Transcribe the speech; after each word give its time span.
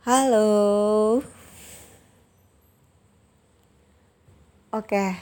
Halo. 0.00 1.20
Oke. 4.72 5.20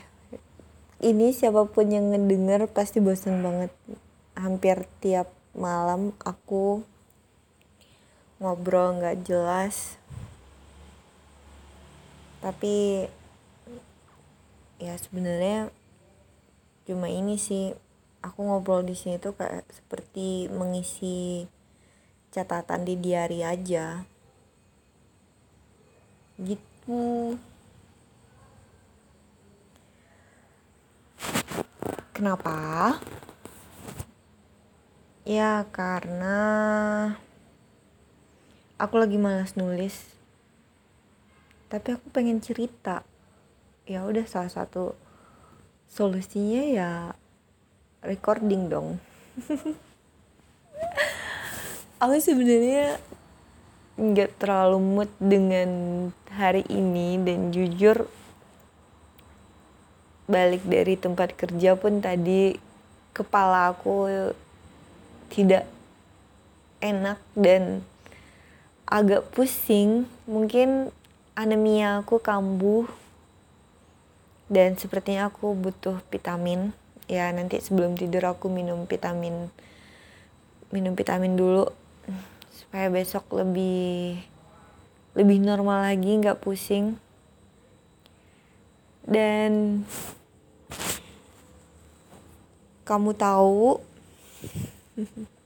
Ini 1.03 1.35
siapa 1.35 1.67
pun 1.67 1.91
yang 1.91 2.15
ngedenger 2.15 2.71
pasti 2.71 3.03
bosen 3.03 3.43
banget. 3.43 3.75
Hampir 4.39 4.87
tiap 5.03 5.35
malam 5.59 6.15
aku 6.23 6.87
ngobrol 8.39 9.03
nggak 9.03 9.27
jelas. 9.27 9.99
Tapi 12.39 13.11
ya 14.79 14.95
sebenarnya 14.95 15.75
cuma 16.87 17.11
ini 17.11 17.35
sih 17.35 17.75
aku 18.23 18.47
ngobrol 18.47 18.87
di 18.87 18.95
sini 18.95 19.19
tuh 19.19 19.35
kayak 19.35 19.67
seperti 19.75 20.47
mengisi 20.55 21.51
catatan 22.31 22.87
di 22.87 22.95
diary 22.95 23.43
aja 23.43 24.07
gitu. 26.39 27.35
Kenapa? 32.15 32.99
Ya 35.27 35.67
karena 35.75 36.39
aku 38.79 38.95
lagi 38.97 39.19
malas 39.21 39.59
nulis. 39.59 40.15
Tapi 41.69 41.99
aku 41.99 42.09
pengen 42.15 42.41
cerita. 42.41 43.05
Ya 43.85 44.07
udah 44.09 44.25
salah 44.25 44.49
satu 44.49 44.97
solusinya 45.91 46.63
ya 46.65 46.91
recording 48.03 48.73
dong. 48.73 48.89
Aku 51.99 52.15
sebenarnya 52.23 53.03
nggak 53.99 54.39
terlalu 54.39 54.79
mood 54.79 55.11
dengan 55.19 55.71
hari 56.39 56.63
ini 56.71 57.19
dan 57.19 57.51
jujur 57.51 58.07
balik 60.31 60.63
dari 60.63 60.95
tempat 60.95 61.35
kerja 61.35 61.75
pun 61.75 61.99
tadi 61.99 62.55
kepala 63.11 63.75
aku 63.75 64.07
tidak 65.35 65.67
enak 66.79 67.19
dan 67.35 67.83
agak 68.87 69.27
pusing. 69.35 70.07
Mungkin 70.31 70.95
anemia 71.35 72.07
aku 72.07 72.23
kambuh 72.23 72.87
dan 74.47 74.79
sepertinya 74.79 75.35
aku 75.35 75.59
butuh 75.59 75.99
vitamin. 76.07 76.71
Ya 77.11 77.35
nanti 77.35 77.59
sebelum 77.59 77.99
tidur 77.99 78.23
aku 78.31 78.47
minum 78.47 78.87
vitamin 78.87 79.51
minum 80.71 80.93
vitamin 80.95 81.35
dulu 81.35 81.67
supaya 82.53 82.93
besok 82.93 83.25
lebih 83.33 84.21
lebih 85.17 85.41
normal 85.41 85.87
lagi 85.87 86.19
nggak 86.19 86.41
pusing. 86.41 86.99
Dan 89.09 89.85
kamu 92.85 93.17
tahu 93.17 93.81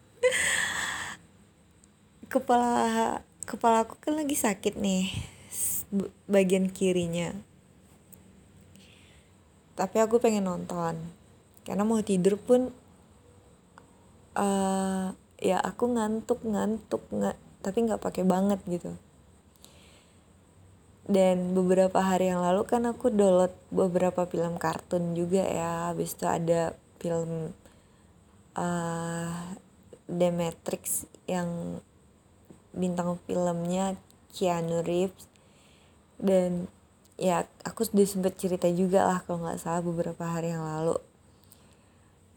kepala 2.32 3.22
kepala 3.42 3.86
aku 3.86 3.98
kan 3.98 4.14
lagi 4.18 4.34
sakit 4.34 4.78
nih 4.78 5.10
bagian 6.26 6.70
kirinya. 6.70 7.34
Tapi 9.78 9.96
aku 10.00 10.18
pengen 10.18 10.46
nonton 10.46 11.22
karena 11.62 11.86
mau 11.86 12.02
tidur 12.02 12.38
pun 12.38 12.74
uh, 14.34 15.06
ya 15.38 15.58
aku 15.62 15.84
ngantuk 15.94 16.42
ngantuk 16.42 17.02
nggak 17.10 17.38
tapi 17.62 17.78
nggak 17.86 18.02
pakai 18.02 18.26
banget 18.26 18.58
gitu 18.66 18.98
dan 21.02 21.50
beberapa 21.50 21.98
hari 21.98 22.30
yang 22.30 22.46
lalu 22.46 22.62
kan 22.62 22.86
aku 22.86 23.10
download 23.10 23.50
beberapa 23.74 24.22
film 24.30 24.54
kartun 24.54 25.18
juga 25.18 25.42
ya. 25.42 25.90
Habis 25.90 26.14
itu 26.14 26.26
ada 26.30 26.78
film 27.02 27.50
uh, 28.54 29.42
The 30.06 30.28
Matrix 30.30 31.10
yang 31.26 31.82
bintang 32.70 33.18
filmnya 33.26 33.98
Keanu 34.30 34.86
Reeves. 34.86 35.26
Dan 36.22 36.70
ya 37.18 37.50
aku 37.66 37.82
sudah 37.82 38.06
sempat 38.06 38.38
cerita 38.38 38.70
juga 38.70 39.02
lah 39.02 39.18
kalau 39.26 39.42
nggak 39.42 39.58
salah 39.58 39.82
beberapa 39.82 40.22
hari 40.22 40.54
yang 40.54 40.62
lalu. 40.62 40.94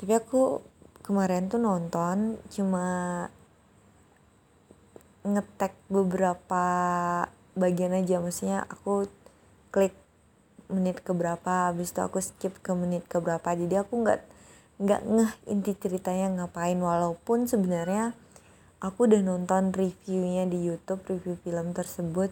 Tapi 0.01 0.11
aku 0.17 0.65
kemarin 1.05 1.53
tuh 1.53 1.61
nonton 1.61 2.41
cuma 2.49 2.87
ngetek 5.21 5.77
beberapa 5.85 6.65
bagian 7.55 7.95
aja 7.95 8.19
maksudnya 8.19 8.67
aku 8.67 9.07
klik 9.71 9.95
menit 10.67 11.01
ke 11.01 11.11
berapa 11.15 11.71
habis 11.71 11.95
itu 11.95 12.01
aku 12.03 12.19
skip 12.19 12.59
ke 12.59 12.71
menit 12.75 13.07
ke 13.07 13.17
berapa 13.17 13.45
jadi 13.55 13.87
aku 13.87 14.03
nggak 14.03 14.21
nggak 14.75 15.01
ngeh 15.07 15.31
inti 15.47 15.71
ceritanya 15.79 16.43
ngapain 16.43 16.75
walaupun 16.75 17.47
sebenarnya 17.47 18.11
aku 18.83 19.07
udah 19.07 19.21
nonton 19.23 19.71
reviewnya 19.71 20.43
di 20.45 20.61
YouTube 20.61 21.01
review 21.09 21.39
film 21.41 21.71
tersebut. 21.71 22.29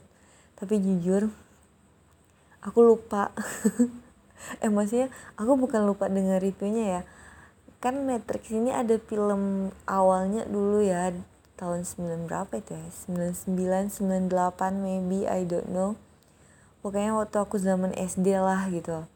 Tapi 0.60 0.80
jujur 0.80 1.34
aku 2.64 2.80
lupa. 2.82 3.32
Eh 4.60 4.68
maksudnya 4.68 5.08
aku 5.40 5.56
bukan 5.56 5.88
lupa 5.88 6.12
dengan 6.12 6.36
reviewnya 6.36 7.00
ya. 7.00 7.02
Kan 7.80 8.04
Matrix 8.04 8.52
ini 8.52 8.76
ada 8.76 9.00
film 9.00 9.72
awalnya 9.88 10.44
dulu 10.44 10.84
ya 10.84 11.16
tahun 11.56 11.86
9 11.86 12.28
berapa 12.28 12.52
itu 12.58 12.74
ya? 12.74 12.88
99 13.48 14.30
98 14.30 14.74
maybe 14.78 15.26
I 15.30 15.46
don't 15.46 15.70
know. 15.70 15.96
Pokoknya 16.84 17.16
waktu 17.16 17.38
aku 17.40 17.56
zaman 17.62 17.96
SD 17.96 18.36
lah 18.36 18.68
gitu. 18.68 19.08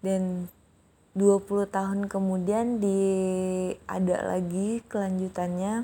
Dan 0.00 0.46
20 1.18 1.66
tahun 1.66 2.06
kemudian 2.06 2.78
di 2.78 3.02
ada 3.90 4.22
lagi 4.22 4.78
kelanjutannya. 4.86 5.82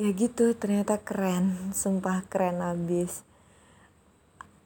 Ya 0.00 0.10
gitu 0.12 0.52
ternyata 0.52 1.00
keren. 1.00 1.72
Sumpah 1.72 2.28
keren 2.28 2.60
abis. 2.60 3.24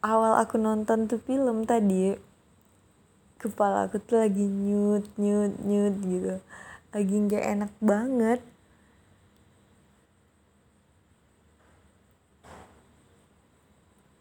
Awal 0.02 0.42
aku 0.42 0.58
nonton 0.58 1.06
tuh 1.06 1.22
film 1.22 1.64
tadi 1.64 2.33
kepala 3.38 3.86
aku 3.86 4.00
tuh 4.00 4.22
lagi 4.24 4.44
nyut 4.44 5.04
nyut 5.20 5.52
nyut 5.62 5.94
gitu. 6.04 6.34
Lagi 6.94 7.14
nggak 7.14 7.44
enak 7.44 7.72
banget. 7.82 8.40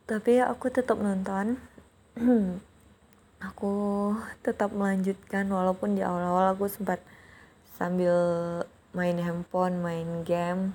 Tapi 0.04 0.44
aku 0.44 0.68
tetap 0.68 1.00
nonton. 1.00 1.58
Aku 3.44 4.16
tetap 4.40 4.72
melanjutkan 4.72 5.44
walaupun 5.52 6.00
di 6.00 6.02
awal-awal 6.06 6.56
aku 6.56 6.72
sempat 6.72 7.04
sambil 7.76 8.16
main 8.96 9.20
handphone 9.20 9.84
main 9.84 10.24
game. 10.24 10.72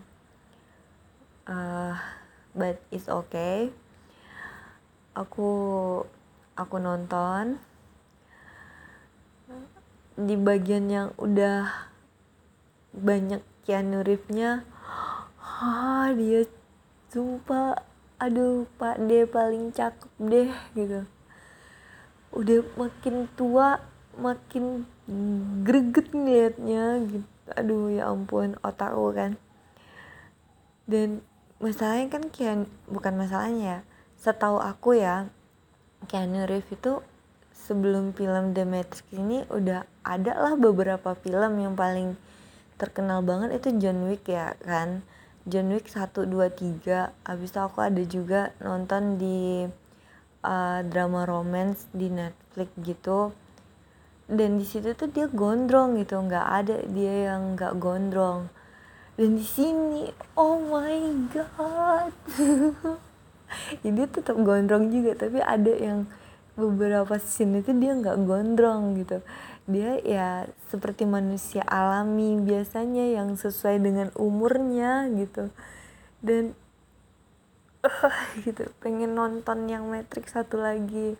Uh, 1.48 1.96
but 2.52 2.76
it's 2.92 3.08
okay. 3.08 3.72
Aku 5.16 5.48
aku 6.60 6.76
nonton 6.76 7.56
di 10.18 10.34
bagian 10.34 10.90
yang 10.90 11.08
udah 11.14 11.70
banyak 12.90 13.38
Keanu 13.62 14.02
Reeves-nya 14.02 14.66
ah 15.38 16.10
dia 16.10 16.42
sumpah 17.14 17.78
aduh 18.18 18.66
pak 18.82 18.98
D 19.06 19.30
paling 19.30 19.70
cakep 19.70 20.10
deh 20.18 20.50
gitu. 20.74 21.06
Udah 22.34 22.66
makin 22.74 23.30
tua 23.38 23.78
makin 24.18 24.82
greget 25.62 26.10
ngeliatnya 26.10 27.06
gitu. 27.06 27.26
Aduh 27.54 27.94
ya 27.94 28.10
ampun 28.10 28.58
otakku 28.66 29.14
kan. 29.14 29.38
Dan 30.90 31.22
masalahnya 31.62 32.10
kan 32.10 32.24
Kian 32.34 32.66
bukan 32.90 33.14
masalahnya 33.14 33.62
ya 33.62 33.78
setahu 34.18 34.58
aku 34.58 34.98
ya 34.98 35.30
Keanu 36.10 36.42
Reeves 36.46 36.74
itu 36.74 36.98
sebelum 37.68 38.16
film 38.16 38.56
The 38.56 38.64
Matrix 38.64 39.04
ini 39.12 39.44
udah 39.52 39.84
ada 40.00 40.32
lah 40.32 40.56
beberapa 40.56 41.12
film 41.12 41.60
yang 41.60 41.76
paling 41.76 42.16
terkenal 42.80 43.20
banget. 43.20 43.60
Itu 43.60 43.76
John 43.76 44.08
Wick 44.08 44.24
ya 44.24 44.56
kan? 44.64 45.04
John 45.44 45.68
Wick 45.68 45.92
1, 45.92 46.12
2, 46.12 46.28
3 46.84 47.12
Abis 47.28 47.48
itu 47.52 47.60
aku 47.60 47.78
ada 47.84 48.02
juga 48.08 48.56
nonton 48.64 49.20
di 49.20 49.68
uh, 50.44 50.80
drama 50.88 51.28
romance 51.28 51.84
di 51.92 52.08
Netflix 52.08 52.72
gitu. 52.80 53.36
Dan 54.28 54.56
di 54.56 54.64
situ 54.64 54.96
tuh 54.96 55.12
dia 55.12 55.28
gondrong 55.28 56.00
gitu. 56.00 56.16
Nggak 56.16 56.46
ada 56.48 56.76
dia 56.88 57.32
yang 57.32 57.52
nggak 57.52 57.76
gondrong. 57.76 58.48
Dan 59.20 59.36
di 59.36 59.44
sini 59.44 60.08
oh 60.40 60.56
my 60.56 61.28
god. 61.36 62.12
Jadi 63.84 64.02
tetap 64.08 64.36
gondrong 64.40 64.88
juga 64.88 65.16
tapi 65.16 65.40
ada 65.40 65.72
yang 65.72 66.08
beberapa 66.58 67.22
scene 67.22 67.62
itu 67.62 67.70
dia 67.78 67.94
nggak 67.94 68.18
gondrong 68.26 68.98
gitu. 68.98 69.22
Dia 69.70 70.02
ya 70.02 70.28
seperti 70.66 71.06
manusia 71.06 71.62
alami 71.62 72.42
biasanya 72.42 73.14
yang 73.14 73.38
sesuai 73.38 73.78
dengan 73.78 74.08
umurnya 74.18 75.06
gitu. 75.14 75.54
Dan 76.18 76.58
uh, 77.86 78.18
gitu 78.44 78.66
pengen 78.82 79.14
nonton 79.14 79.70
yang 79.70 79.86
Matrix 79.86 80.34
satu 80.34 80.58
lagi. 80.58 81.14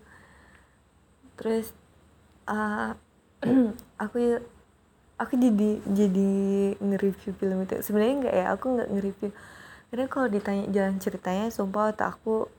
Terus 1.38 1.70
uh, 2.50 2.98
aku 4.02 4.42
aku 5.22 5.32
jadi 5.38 5.70
jadi 5.86 6.30
nge-review 6.82 7.32
film 7.38 7.62
itu. 7.62 7.78
Sebenarnya 7.78 8.14
nggak 8.26 8.34
ya 8.34 8.46
aku 8.50 8.66
nggak 8.74 8.90
nge-review. 8.90 9.30
Karena 9.88 10.06
kalau 10.10 10.26
ditanya 10.26 10.64
jalan 10.68 10.96
ceritanya 10.98 11.46
sumpah 11.48 11.94
otak 11.94 12.18
aku 12.18 12.57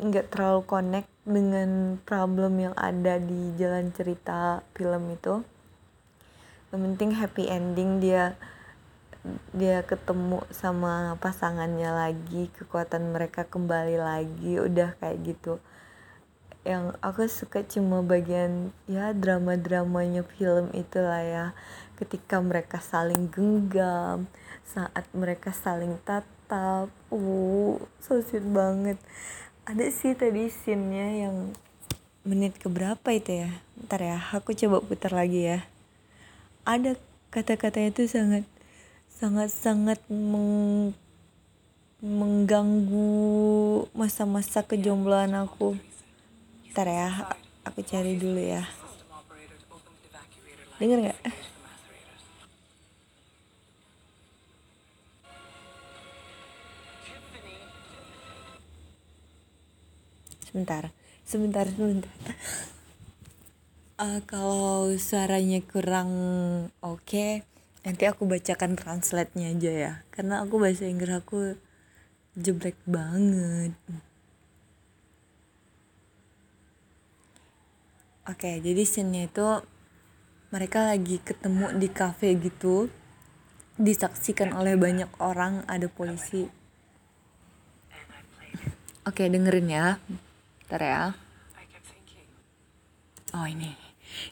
nggak 0.00 0.32
terlalu 0.32 0.64
connect 0.64 1.10
dengan 1.28 2.00
problem 2.08 2.56
yang 2.56 2.74
ada 2.74 3.20
di 3.20 3.52
jalan 3.60 3.92
cerita 3.92 4.64
film 4.72 5.12
itu. 5.12 5.44
Yang 6.72 6.80
penting 6.88 7.10
happy 7.20 7.44
ending 7.52 8.00
dia 8.00 8.34
dia 9.52 9.84
ketemu 9.84 10.40
sama 10.48 11.12
pasangannya 11.20 11.92
lagi 11.92 12.48
kekuatan 12.56 13.12
mereka 13.12 13.44
kembali 13.44 14.00
lagi 14.00 14.56
udah 14.56 14.96
kayak 14.96 15.36
gitu. 15.36 15.60
Yang 16.64 16.96
aku 17.04 17.28
suka 17.28 17.60
cuma 17.68 18.00
bagian 18.00 18.72
ya 18.88 19.12
drama-dramanya 19.12 20.24
film 20.24 20.72
itulah 20.72 21.20
ya. 21.20 21.46
Ketika 22.00 22.40
mereka 22.40 22.80
saling 22.80 23.28
genggam 23.28 24.24
saat 24.64 25.04
mereka 25.12 25.52
saling 25.52 26.00
tatap 26.08 26.88
uh 27.12 27.76
so 28.00 28.22
banget 28.48 28.96
ada 29.70 29.86
sih 29.86 30.18
tadi 30.18 30.50
scene-nya 30.50 31.30
yang 31.30 31.54
menit 32.26 32.58
keberapa 32.58 33.14
itu 33.14 33.46
ya? 33.46 33.54
Ntar 33.86 34.02
ya 34.02 34.18
aku 34.34 34.50
coba 34.50 34.82
putar 34.82 35.14
lagi 35.14 35.46
ya. 35.46 35.62
Ada 36.66 36.98
kata-katanya 37.30 37.94
itu 37.94 38.10
sangat 38.10 38.42
sangat 39.06 39.54
sangat 39.54 40.02
meng, 40.10 40.90
mengganggu 42.02 43.86
masa-masa 43.94 44.66
kejombloan 44.66 45.38
aku. 45.38 45.78
Ntar 46.74 46.90
ya 46.90 47.08
aku 47.62 47.86
cari 47.86 48.18
dulu 48.18 48.42
ya. 48.42 48.66
Denger 50.82 50.98
nggak 50.98 51.20
sebentar. 60.50 60.90
Sebentar 61.22 61.62
sebentar. 61.70 62.10
Uh, 64.02 64.18
kalau 64.26 64.90
suaranya 64.98 65.62
kurang 65.62 66.10
oke 66.82 67.06
okay, 67.06 67.46
nanti 67.86 68.10
aku 68.10 68.26
bacakan 68.26 68.74
translate-nya 68.74 69.54
aja 69.54 69.70
ya. 69.70 69.92
Karena 70.10 70.42
aku 70.42 70.58
bahasa 70.58 70.90
Inggris 70.90 71.14
aku 71.14 71.54
jeblek 72.34 72.74
banget. 72.82 73.78
Oke 78.26 78.50
okay, 78.50 78.54
jadi 78.58 78.82
scene 78.82 79.30
itu 79.30 79.48
mereka 80.50 80.90
lagi 80.90 81.22
ketemu 81.22 81.78
di 81.78 81.88
cafe 81.94 82.34
gitu. 82.42 82.90
Disaksikan 83.78 84.50
oleh 84.50 84.74
banyak 84.74 85.08
orang 85.22 85.62
ada 85.70 85.86
polisi. 85.86 86.50
Oke 89.06 89.24
okay, 89.24 89.26
dengerin 89.30 89.70
ya 89.70 89.86
Ntar 90.70 90.86
ya. 90.86 91.10
Oh 93.34 93.42
ini. 93.42 93.74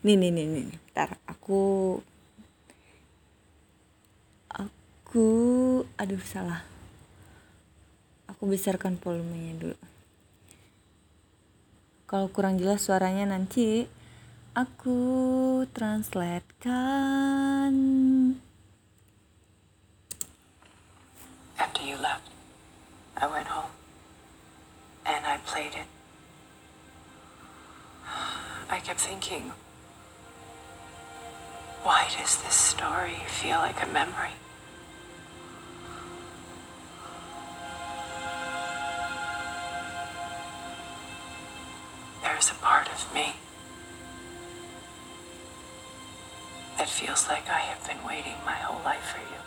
Ini 0.07 0.15
nih 0.15 0.31
nih 0.31 0.47
nih. 0.47 0.71
Ntar 0.95 1.19
aku 1.27 1.99
aku 4.47 5.27
aduh 5.99 6.23
salah. 6.23 6.63
Aku 8.31 8.47
besarkan 8.47 9.03
volumenya 9.03 9.59
dulu. 9.59 9.75
Kalau 12.07 12.31
kurang 12.31 12.63
jelas 12.63 12.87
suaranya 12.87 13.35
nanti 13.35 13.91
aku 14.55 15.67
translatekan. 15.75 17.75
After 21.59 21.83
you 21.83 21.99
left, 21.99 22.31
I 23.19 23.27
went 23.27 23.51
home 23.51 23.75
and 25.03 25.27
I 25.27 25.43
played 25.43 25.75
it. 25.75 25.98
I 28.71 28.81
kept 28.81 29.01
thinking, 29.01 29.53
why 31.83 32.07
does 32.19 32.43
this 32.43 32.55
story 32.55 33.17
feel 33.27 33.57
like 33.57 33.83
a 33.83 33.87
memory? 33.87 34.33
There's 42.23 42.51
a 42.51 42.55
part 42.55 42.89
of 42.93 43.15
me 43.15 43.35
that 46.77 46.89
feels 46.89 47.27
like 47.27 47.49
I 47.49 47.61
have 47.61 47.87
been 47.89 48.05
waiting 48.07 48.35
my 48.45 48.53
whole 48.53 48.85
life 48.85 49.03
for 49.03 49.19
you. 49.21 49.41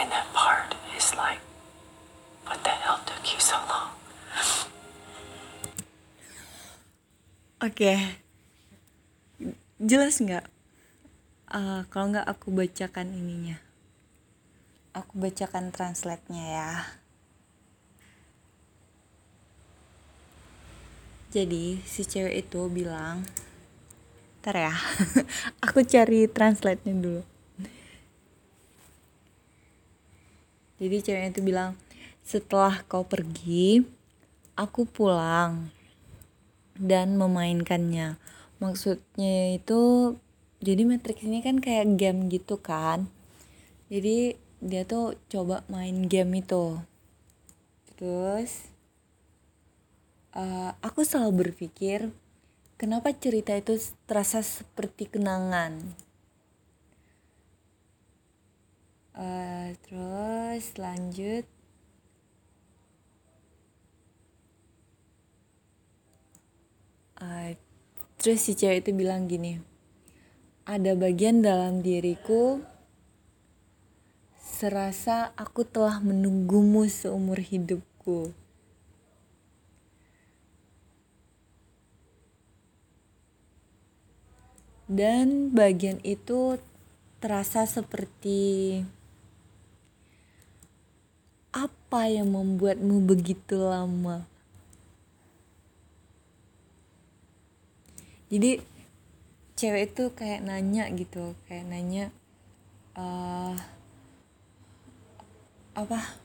And 0.00 0.10
that 0.10 0.26
part 0.34 0.74
is 0.96 1.14
like, 1.14 1.38
what 2.46 2.62
the 2.64 2.70
hell 2.70 3.00
took 3.06 3.32
you 3.32 3.38
so 3.38 3.56
long? 3.68 3.93
Oke, 7.64 7.96
jelas 9.80 10.20
nggak? 10.20 10.44
Uh, 11.48 11.80
kalau 11.88 12.12
nggak 12.12 12.28
aku 12.28 12.52
bacakan 12.52 13.08
ininya. 13.16 13.56
Aku 14.92 15.16
bacakan 15.16 15.72
translate-nya 15.72 16.44
ya. 16.44 16.72
Jadi 21.32 21.80
si 21.88 22.04
cewek 22.04 22.44
itu 22.44 22.68
bilang, 22.68 23.24
ntar 24.44 24.60
ya, 24.60 24.76
aku 25.64 25.88
cari 25.88 26.28
translate-nya 26.28 26.92
dulu. 26.92 27.24
Jadi 30.76 30.96
ceweknya 31.00 31.32
itu 31.32 31.40
bilang, 31.40 31.80
setelah 32.20 32.84
kau 32.84 33.08
pergi, 33.08 33.80
aku 34.52 34.84
pulang 34.84 35.72
dan 36.78 37.16
memainkannya. 37.18 38.18
Maksudnya 38.58 39.58
itu 39.58 40.14
jadi 40.64 40.82
Matrix 40.88 41.20
ini 41.26 41.44
kan 41.44 41.60
kayak 41.60 42.00
game 42.00 42.32
gitu 42.32 42.58
kan. 42.58 43.10
Jadi 43.92 44.38
dia 44.64 44.82
tuh 44.88 45.18
coba 45.28 45.62
main 45.68 46.08
game 46.08 46.40
itu. 46.40 46.80
Terus 47.94 48.72
uh, 50.34 50.72
aku 50.80 51.04
selalu 51.04 51.48
berpikir 51.50 52.10
kenapa 52.80 53.14
cerita 53.14 53.54
itu 53.54 53.78
terasa 54.08 54.42
seperti 54.42 55.06
kenangan? 55.08 55.78
Uh, 59.14 59.70
terus 59.86 60.74
lanjut 60.74 61.46
uh, 67.24 67.56
terus 68.20 68.44
si 68.44 68.52
cewek 68.52 68.84
itu 68.84 68.92
bilang 68.92 69.24
gini 69.24 69.64
ada 70.64 70.92
bagian 70.92 71.40
dalam 71.40 71.80
diriku 71.80 72.60
serasa 74.54 75.34
aku 75.36 75.66
telah 75.66 76.00
menunggumu 76.00 76.88
seumur 76.88 77.36
hidupku. 77.36 78.32
Dan 84.88 85.52
bagian 85.52 86.00
itu 86.00 86.56
terasa 87.20 87.68
seperti 87.68 88.80
apa 91.52 92.08
yang 92.08 92.32
membuatmu 92.32 93.04
begitu 93.04 93.58
lama 93.58 94.24
jadi 98.34 98.58
cewek 99.54 99.94
itu 99.94 100.04
kayak 100.18 100.42
nanya 100.42 100.90
gitu 100.90 101.38
kayak 101.46 101.70
nanya 101.70 102.10
uh, 102.98 103.54
apa 105.78 106.18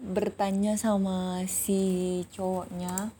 bertanya 0.00 0.74
sama 0.80 1.44
si 1.46 2.24
cowoknya. 2.32 3.12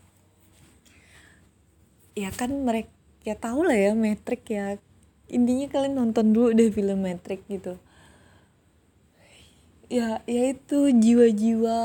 Ya 2.17 2.35
kan 2.35 2.51
mereka 2.67 2.91
ya 3.23 3.37
tahu 3.37 3.69
lah 3.69 3.77
ya 3.77 3.93
metrik 3.95 4.49
ya. 4.51 4.81
Intinya 5.31 5.71
kalian 5.71 5.95
nonton 5.95 6.35
dulu 6.35 6.51
deh 6.57 6.73
film 6.75 7.07
metrik 7.07 7.45
gitu. 7.47 7.77
Ya 9.93 10.25
ya 10.25 10.43
itu 10.57 10.91
jiwa-jiwa 10.91 11.79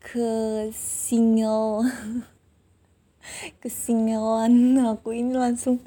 ke 0.00 0.32
single 0.72 1.84
kesingelan. 3.62 4.74
Aku 4.90 5.14
ini 5.14 5.38
langsung 5.38 5.78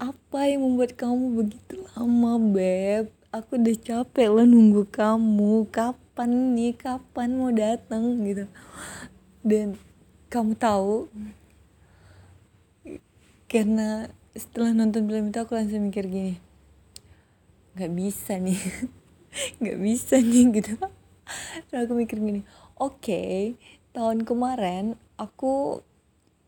apa 0.00 0.48
yang 0.48 0.64
membuat 0.64 0.96
kamu 0.96 1.44
begitu 1.44 1.84
lama 1.92 2.40
beb? 2.40 3.12
Aku 3.28 3.60
udah 3.60 3.76
capek 3.76 4.28
lah 4.32 4.48
nunggu 4.48 4.88
kamu. 4.88 5.68
Kapan 5.68 6.56
nih? 6.56 6.72
Kapan 6.72 7.36
mau 7.36 7.52
datang 7.52 8.24
gitu. 8.24 8.48
Dan 9.44 9.76
kamu 10.32 10.56
tahu 10.56 11.12
karena 13.44 14.10
setelah 14.34 14.74
nonton 14.74 15.06
film 15.06 15.30
itu 15.30 15.38
aku 15.38 15.54
langsung 15.54 15.86
mikir 15.86 16.10
gini 16.10 16.42
nggak 17.76 17.92
bisa 17.92 18.38
nih. 18.38 18.58
Nggak 19.58 19.78
bisa 19.82 20.14
nih 20.22 20.46
gitu. 20.62 20.78
Terus 21.66 21.90
aku 21.90 21.94
mikir 21.98 22.22
gini 22.22 22.46
oke 22.78 22.98
okay, 23.02 23.54
tahun 23.94 24.26
kemarin 24.26 24.98
aku 25.14 25.82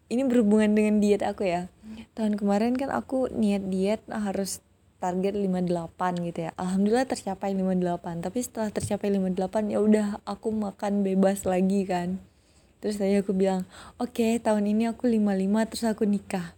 ini 0.06 0.22
berhubungan 0.22 0.74
dengan 0.74 1.02
diet 1.02 1.22
aku 1.26 1.46
ya. 1.46 1.66
Tahun 2.14 2.38
kemarin 2.38 2.78
kan 2.78 2.94
aku 2.94 3.28
niat 3.34 3.66
diet 3.66 4.02
harus 4.08 4.62
target 5.02 5.34
58 5.36 6.26
gitu 6.26 6.38
ya. 6.48 6.50
Alhamdulillah 6.56 7.06
tercapai 7.06 7.52
58 7.52 8.24
tapi 8.24 8.38
setelah 8.40 8.68
tercapai 8.72 9.08
58 9.12 9.72
ya 9.72 9.78
udah 9.82 10.06
aku 10.24 10.48
makan 10.54 11.02
bebas 11.02 11.44
lagi 11.44 11.84
kan. 11.84 12.22
Terus 12.80 13.02
tadi 13.02 13.18
aku 13.18 13.34
bilang 13.34 13.66
oke 13.98 14.14
okay, 14.14 14.38
tahun 14.38 14.70
ini 14.70 14.90
aku 14.94 15.10
55 15.10 15.70
terus 15.70 15.84
aku 15.84 16.04
nikah. 16.06 16.54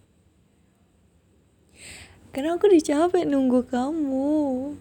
Karena 2.29 2.53
aku 2.55 2.69
capek 2.69 3.25
nunggu 3.25 3.65
kamu. 3.65 4.77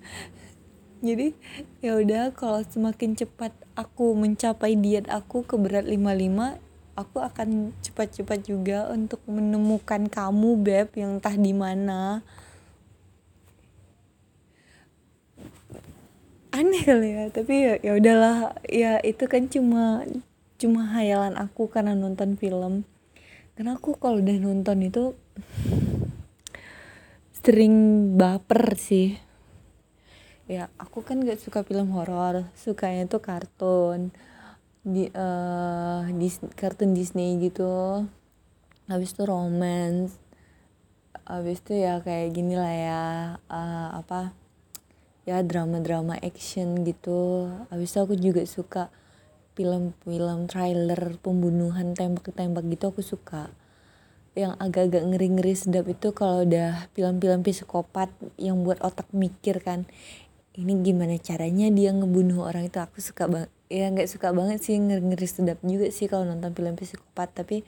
Jadi 1.06 1.32
ya 1.80 1.96
udah 1.96 2.36
kalau 2.36 2.60
semakin 2.60 3.16
cepat 3.16 3.56
aku 3.72 4.12
mencapai 4.12 4.76
diet 4.76 5.08
aku 5.08 5.42
ke 5.48 5.56
berat 5.56 5.88
55 5.88 6.65
aku 6.96 7.20
akan 7.20 7.76
cepat-cepat 7.84 8.48
juga 8.48 8.88
untuk 8.88 9.20
menemukan 9.28 10.08
kamu 10.08 10.50
beb 10.56 10.88
yang 10.96 11.20
entah 11.20 11.36
di 11.36 11.52
mana. 11.52 12.24
Aneh 16.56 16.82
kali 16.88 17.12
ya 17.12 17.24
tapi 17.28 17.54
ya 17.68 17.74
ya 17.84 17.92
udahlah. 18.00 18.56
Ya 18.64 18.96
itu 19.04 19.28
kan 19.28 19.52
cuma 19.52 20.08
cuma 20.56 20.88
hayalan 20.96 21.36
aku 21.36 21.68
karena 21.68 21.92
nonton 21.92 22.40
film. 22.40 22.88
Karena 23.52 23.76
aku 23.76 24.00
kalau 24.00 24.24
udah 24.24 24.36
nonton 24.40 24.80
itu 24.80 25.12
sering 27.44 27.76
baper 28.16 28.72
sih. 28.80 29.20
Ya 30.48 30.72
aku 30.80 31.04
kan 31.04 31.20
gak 31.20 31.42
suka 31.42 31.60
film 31.66 31.92
horor 31.92 32.48
sukanya 32.56 33.04
tuh 33.10 33.20
kartun 33.20 34.14
di 34.86 35.10
uh, 35.10 36.06
dis 36.14 36.38
kartun 36.54 36.94
Disney 36.94 37.42
gitu. 37.42 38.06
Habis 38.86 39.18
itu 39.18 39.26
romance. 39.26 40.14
Habis 41.26 41.58
itu 41.66 41.82
ya 41.82 41.98
kayak 41.98 42.38
gini 42.38 42.54
lah 42.54 42.70
ya 42.70 43.02
uh, 43.50 43.98
apa 43.98 44.30
ya 45.26 45.42
drama-drama 45.42 46.14
action 46.22 46.86
gitu. 46.86 47.50
Habis 47.66 47.90
itu 47.90 47.98
aku 47.98 48.14
juga 48.14 48.46
suka 48.46 48.94
film-film 49.58 50.46
trailer 50.46 51.18
pembunuhan 51.18 51.98
tembak-tembak 51.98 52.62
gitu 52.70 52.94
aku 52.94 53.02
suka. 53.02 53.50
Yang 54.38 54.54
agak-agak 54.62 55.02
ngeri-ngeri 55.02 55.54
sedap 55.58 55.90
itu 55.90 56.14
kalau 56.14 56.46
udah 56.46 56.86
film-film 56.94 57.42
psikopat 57.42 58.14
yang 58.38 58.62
buat 58.62 58.78
otak 58.86 59.10
mikir 59.10 59.58
kan. 59.66 59.90
Ini 60.54 60.78
gimana 60.86 61.18
caranya 61.18 61.74
dia 61.74 61.90
ngebunuh 61.90 62.46
orang 62.46 62.70
itu? 62.70 62.78
Aku 62.78 63.02
suka 63.02 63.26
banget 63.26 63.55
ya 63.66 63.90
nggak 63.90 64.10
suka 64.10 64.30
banget 64.30 64.62
sih 64.62 64.78
ngeri-ngeri 64.78 65.26
sedap 65.26 65.58
juga 65.62 65.90
sih 65.90 66.06
kalau 66.06 66.22
nonton 66.28 66.54
film 66.54 66.78
psikopat. 66.78 67.34
Tapi 67.34 67.66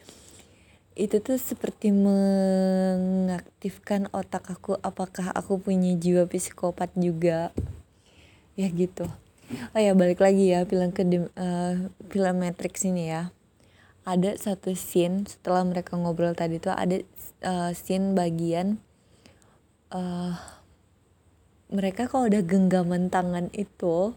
itu 0.98 1.22
tuh 1.22 1.38
seperti 1.38 1.94
mengaktifkan 1.94 4.10
otak 4.10 4.50
aku 4.50 4.74
apakah 4.82 5.30
aku 5.30 5.62
punya 5.62 5.94
jiwa 5.94 6.26
psikopat 6.26 6.90
juga? 6.98 7.54
Ya 8.58 8.66
gitu. 8.70 9.06
Oh 9.72 9.80
ya 9.80 9.96
balik 9.96 10.20
lagi 10.20 10.52
ya 10.52 10.68
film 10.68 10.92
ke 10.92 11.02
uh, 11.38 11.88
film 12.10 12.36
Matrix 12.42 12.84
ini 12.84 13.08
ya. 13.14 13.30
Ada 14.08 14.40
satu 14.40 14.72
scene 14.72 15.28
setelah 15.28 15.68
mereka 15.68 15.92
ngobrol 15.96 16.34
tadi 16.34 16.58
tuh 16.58 16.72
ada 16.72 16.96
uh, 17.44 17.72
scene 17.76 18.16
bagian 18.16 18.80
uh, 19.92 20.32
mereka 21.68 22.08
kalau 22.08 22.32
udah 22.32 22.40
genggaman 22.40 23.12
tangan 23.12 23.52
itu 23.52 24.16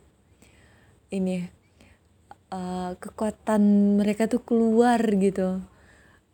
ini 1.12 1.52
uh, 2.52 2.94
kekuatan 3.00 3.96
mereka 3.98 4.28
tuh 4.28 4.44
keluar 4.44 5.00
gitu. 5.02 5.64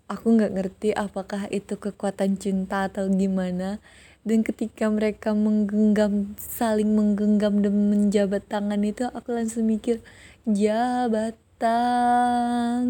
Aku 0.10 0.36
nggak 0.36 0.52
ngerti 0.56 0.90
apakah 0.98 1.48
itu 1.54 1.78
kekuatan 1.78 2.36
cinta 2.42 2.90
atau 2.92 3.08
gimana. 3.08 3.80
Dan 4.28 4.44
ketika 4.44 4.92
mereka 4.92 5.32
menggenggam 5.32 6.36
saling 6.36 6.92
menggenggam 6.92 7.64
dan 7.64 7.72
menjabat 7.88 8.44
tangan 8.52 8.84
itu 8.84 9.08
aku 9.08 9.32
langsung 9.32 9.72
mikir 9.72 10.04
jabat 10.44 11.40
tanganku 11.58 12.86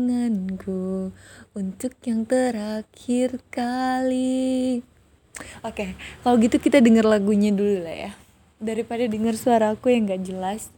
untuk 1.53 1.93
yang 2.03 2.25
terakhir 2.25 3.37
kali. 3.53 4.81
Oke 5.61 5.93
okay, 5.93 5.93
kalau 6.25 6.41
gitu 6.41 6.57
kita 6.57 6.81
denger 6.81 7.05
lagunya 7.05 7.53
dulu 7.53 7.85
lah 7.85 8.09
ya. 8.09 8.17
Daripada 8.57 9.05
denger 9.05 9.37
suara 9.37 9.77
aku 9.77 9.93
yang 9.93 10.09
gak 10.09 10.25
jelas 10.25 10.73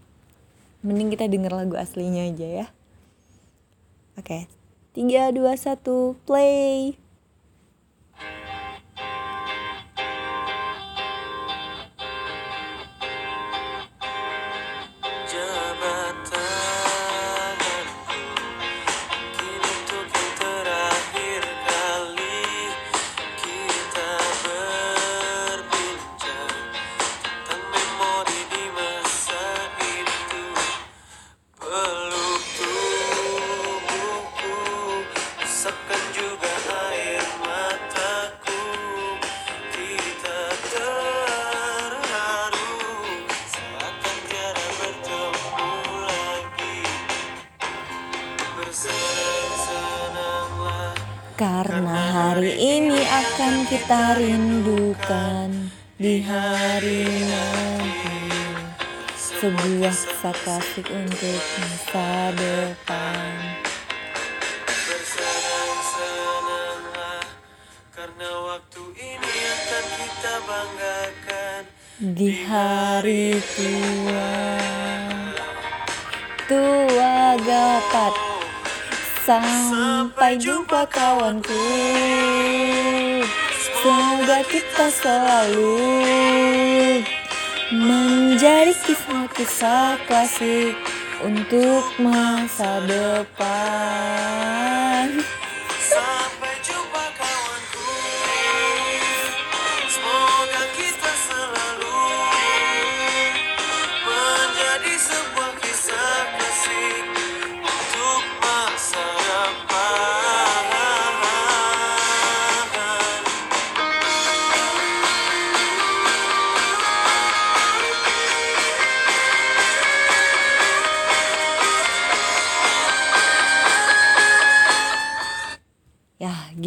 mending 0.80 1.12
kita 1.12 1.28
denger 1.28 1.52
lagu 1.52 1.76
aslinya 1.76 2.30
aja 2.30 2.48
ya 2.64 2.68
oke 4.16 4.26
okay. 4.26 4.42
tiga 4.96 5.32
dua 5.36 5.56
satu 5.60 6.16
play 6.24 6.96
hari 56.80 57.28
nanti 57.28 58.40
sebuah 59.20 59.92
kisah 59.92 60.88
untuk 60.96 61.44
masa 61.60 62.32
depan. 62.40 63.36
Di 72.00 72.32
hari 72.48 73.36
tua 73.44 74.32
tua 76.48 77.36
gapat. 77.44 78.14
Sampai 79.28 80.40
jumpa 80.40 80.88
kawanku 80.88 82.39
Semoga 83.80 84.44
kita 84.44 84.92
selalu 84.92 85.80
menjadi 87.72 88.76
kisah-kisah 88.76 90.04
klasik 90.04 90.76
untuk 91.24 91.88
masa 91.96 92.84
depan. 92.84 93.80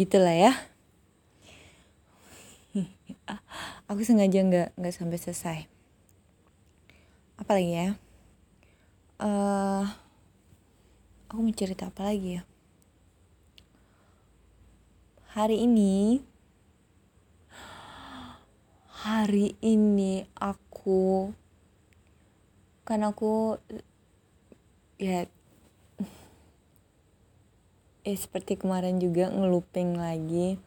Gitulah 0.03 0.35
ya. 0.35 0.51
Aku 3.89 4.03
sengaja 4.03 4.43
nggak 4.43 4.75
nggak 4.75 4.91
sampai 4.91 5.15
selesai. 5.15 5.59
Apa 7.39 7.55
lagi 7.55 7.71
ya? 7.71 7.89
Uh, 9.23 9.87
aku 11.31 11.39
mau 11.39 11.55
cerita 11.55 11.87
apa 11.87 12.11
lagi 12.11 12.37
ya? 12.37 12.43
Hari 15.39 15.63
ini 15.63 16.19
hari 19.03 19.55
ini 19.63 20.27
aku 20.35 21.31
kan 22.83 23.07
aku 23.07 23.55
ya 24.99 25.27
eh 28.03 28.19
seperti 28.19 28.59
kemarin 28.59 28.99
juga 28.99 29.31
ngeluping 29.31 29.95
lagi. 29.95 30.59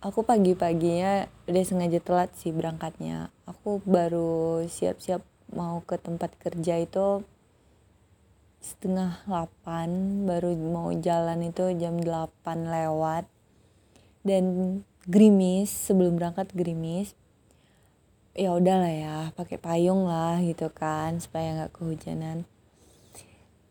Aku 0.00 0.24
pagi-paginya 0.24 1.28
udah 1.44 1.64
sengaja 1.64 2.00
telat 2.00 2.32
sih 2.40 2.54
berangkatnya. 2.54 3.28
Aku 3.44 3.84
baru 3.84 4.64
siap-siap 4.64 5.20
mau 5.52 5.84
ke 5.84 6.00
tempat 6.00 6.32
kerja 6.40 6.80
itu 6.80 7.20
setengah 8.64 9.22
8 9.28 10.26
baru 10.26 10.56
mau 10.56 10.88
jalan 10.96 11.52
itu 11.52 11.68
jam 11.76 12.00
8 12.00 12.32
lewat. 12.64 13.28
Dan 14.24 14.80
gerimis 15.08 15.68
sebelum 15.72 16.16
berangkat 16.20 16.52
gerimis 16.52 17.16
ya 18.38 18.54
udahlah 18.54 18.92
ya 18.92 19.16
pakai 19.34 19.58
payung 19.58 20.06
lah 20.06 20.38
gitu 20.44 20.70
kan 20.70 21.18
supaya 21.18 21.58
nggak 21.58 21.74
kehujanan 21.74 22.46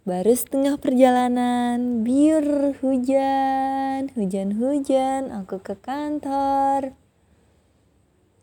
Baru 0.08 0.32
setengah 0.32 0.80
perjalanan, 0.80 2.08
biar 2.08 2.80
hujan, 2.80 4.08
hujan-hujan, 4.16 5.36
aku 5.36 5.60
ke 5.60 5.76
kantor. 5.84 6.96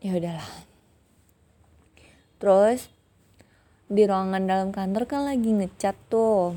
Ya 0.04 0.12
udahlah. 0.12 0.44
Terus 2.36 2.92
di 3.88 4.04
ruangan 4.04 4.44
dalam 4.44 4.76
kantor 4.76 5.08
kan 5.08 5.24
lagi 5.24 5.56
ngecat 5.56 5.96
tuh. 6.12 6.52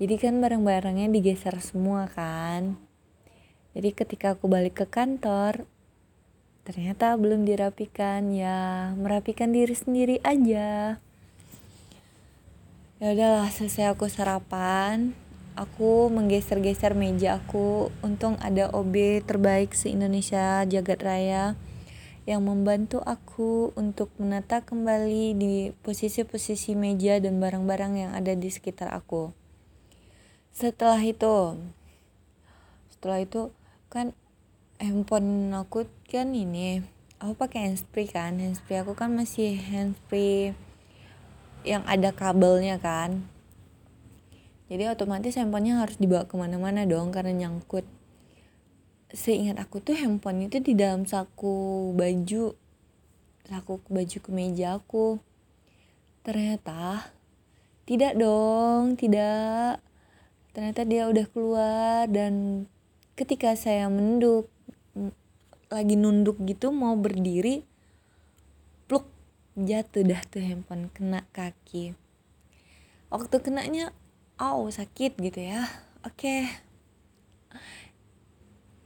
Jadi 0.00 0.16
kan 0.16 0.40
barang-barangnya 0.40 1.12
digeser 1.12 1.60
semua 1.60 2.08
kan. 2.08 2.80
Jadi 3.76 3.92
ketika 3.92 4.32
aku 4.32 4.48
balik 4.48 4.80
ke 4.80 4.88
kantor, 4.88 5.68
ternyata 6.64 7.20
belum 7.20 7.44
dirapikan 7.44 8.32
ya 8.32 8.96
merapikan 8.96 9.52
diri 9.52 9.76
sendiri 9.76 10.24
aja 10.24 10.96
ya 13.00 13.16
udahlah 13.16 13.48
selesai 13.48 13.96
aku 13.96 14.12
sarapan 14.12 15.16
aku 15.56 16.12
menggeser-geser 16.12 16.92
meja 16.92 17.40
aku. 17.40 17.88
Untung 18.04 18.36
ada 18.44 18.68
OB 18.72 19.24
terbaik 19.24 19.72
se 19.72 19.88
Indonesia 19.88 20.64
jagat 20.68 21.00
raya 21.00 21.56
yang 22.28 22.44
membantu 22.44 23.00
aku 23.00 23.72
untuk 23.74 24.12
menata 24.20 24.60
kembali 24.60 25.34
di 25.34 25.54
posisi-posisi 25.80 26.76
meja 26.76 27.16
dan 27.18 27.40
barang-barang 27.40 27.92
yang 27.96 28.12
ada 28.12 28.36
di 28.36 28.52
sekitar 28.52 28.92
aku. 28.92 29.32
Setelah 30.52 31.00
itu 31.00 31.56
setelah 32.92 33.24
itu 33.24 33.48
kan 33.88 34.12
handphone 34.76 35.56
aku 35.56 35.88
kan 36.04 36.36
ini 36.36 36.84
aku 37.16 37.32
pakai 37.32 37.72
handsfree 37.72 38.12
kan 38.12 38.36
handsfree 38.36 38.84
aku 38.84 38.92
kan 38.92 39.08
masih 39.16 39.56
handsfree 39.56 40.52
yang 41.66 41.84
ada 41.84 42.10
kabelnya 42.14 42.80
kan. 42.80 43.24
Jadi 44.70 44.86
otomatis 44.86 45.34
handphonenya 45.34 45.82
harus 45.82 45.98
dibawa 45.98 46.30
ke 46.30 46.38
mana-mana 46.38 46.86
dong 46.86 47.10
karena 47.10 47.34
nyangkut. 47.34 47.82
Seingat 49.10 49.58
aku 49.58 49.82
tuh 49.82 49.98
handphone 49.98 50.46
itu 50.46 50.62
di 50.62 50.78
dalam 50.78 51.02
saku 51.02 51.90
baju 51.98 52.54
saku 53.50 53.82
baju 53.90 54.18
kemeja 54.22 54.78
aku. 54.78 55.18
Ternyata 56.22 57.10
tidak 57.82 58.14
dong 58.14 58.94
tidak. 58.94 59.82
Ternyata 60.54 60.82
dia 60.86 61.10
udah 61.10 61.26
keluar 61.30 62.06
dan 62.06 62.66
ketika 63.18 63.58
saya 63.58 63.90
menduk 63.90 64.46
lagi 65.70 65.94
nunduk 65.94 66.38
gitu 66.46 66.74
mau 66.74 66.98
berdiri 66.98 67.69
jatuh 69.66 70.04
dah 70.06 70.22
tuh 70.28 70.40
handphone 70.44 70.92
kena 70.92 71.26
kaki. 71.34 71.96
Waktu 73.10 73.36
kenanya 73.42 73.90
oh 74.38 74.68
sakit 74.70 75.18
gitu 75.18 75.40
ya. 75.40 75.66
Oke. 76.06 76.46
Okay. 76.46 76.70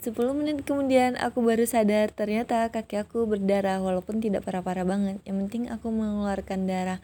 10 0.05 0.13
menit 0.37 0.61
kemudian 0.61 1.17
aku 1.17 1.41
baru 1.41 1.65
sadar 1.65 2.13
ternyata 2.13 2.69
kaki 2.69 3.01
aku 3.01 3.25
berdarah 3.25 3.81
walaupun 3.81 4.21
tidak 4.21 4.45
parah-parah 4.45 4.85
banget. 4.85 5.17
Yang 5.25 5.37
penting 5.49 5.63
aku 5.73 5.89
mengeluarkan 5.89 6.69
darah. 6.69 6.99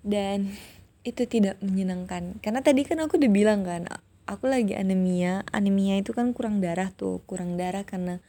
Dan 0.00 0.56
itu 1.04 1.28
tidak 1.28 1.60
menyenangkan. 1.60 2.40
Karena 2.40 2.64
tadi 2.64 2.88
kan 2.88 3.04
aku 3.04 3.20
udah 3.20 3.32
bilang 3.32 3.68
kan 3.68 3.84
aku 4.24 4.48
lagi 4.48 4.72
anemia. 4.72 5.44
Anemia 5.52 6.00
itu 6.00 6.16
kan 6.16 6.32
kurang 6.32 6.64
darah 6.64 6.88
tuh. 6.88 7.20
Kurang 7.28 7.60
darah 7.60 7.84
karena 7.84 8.24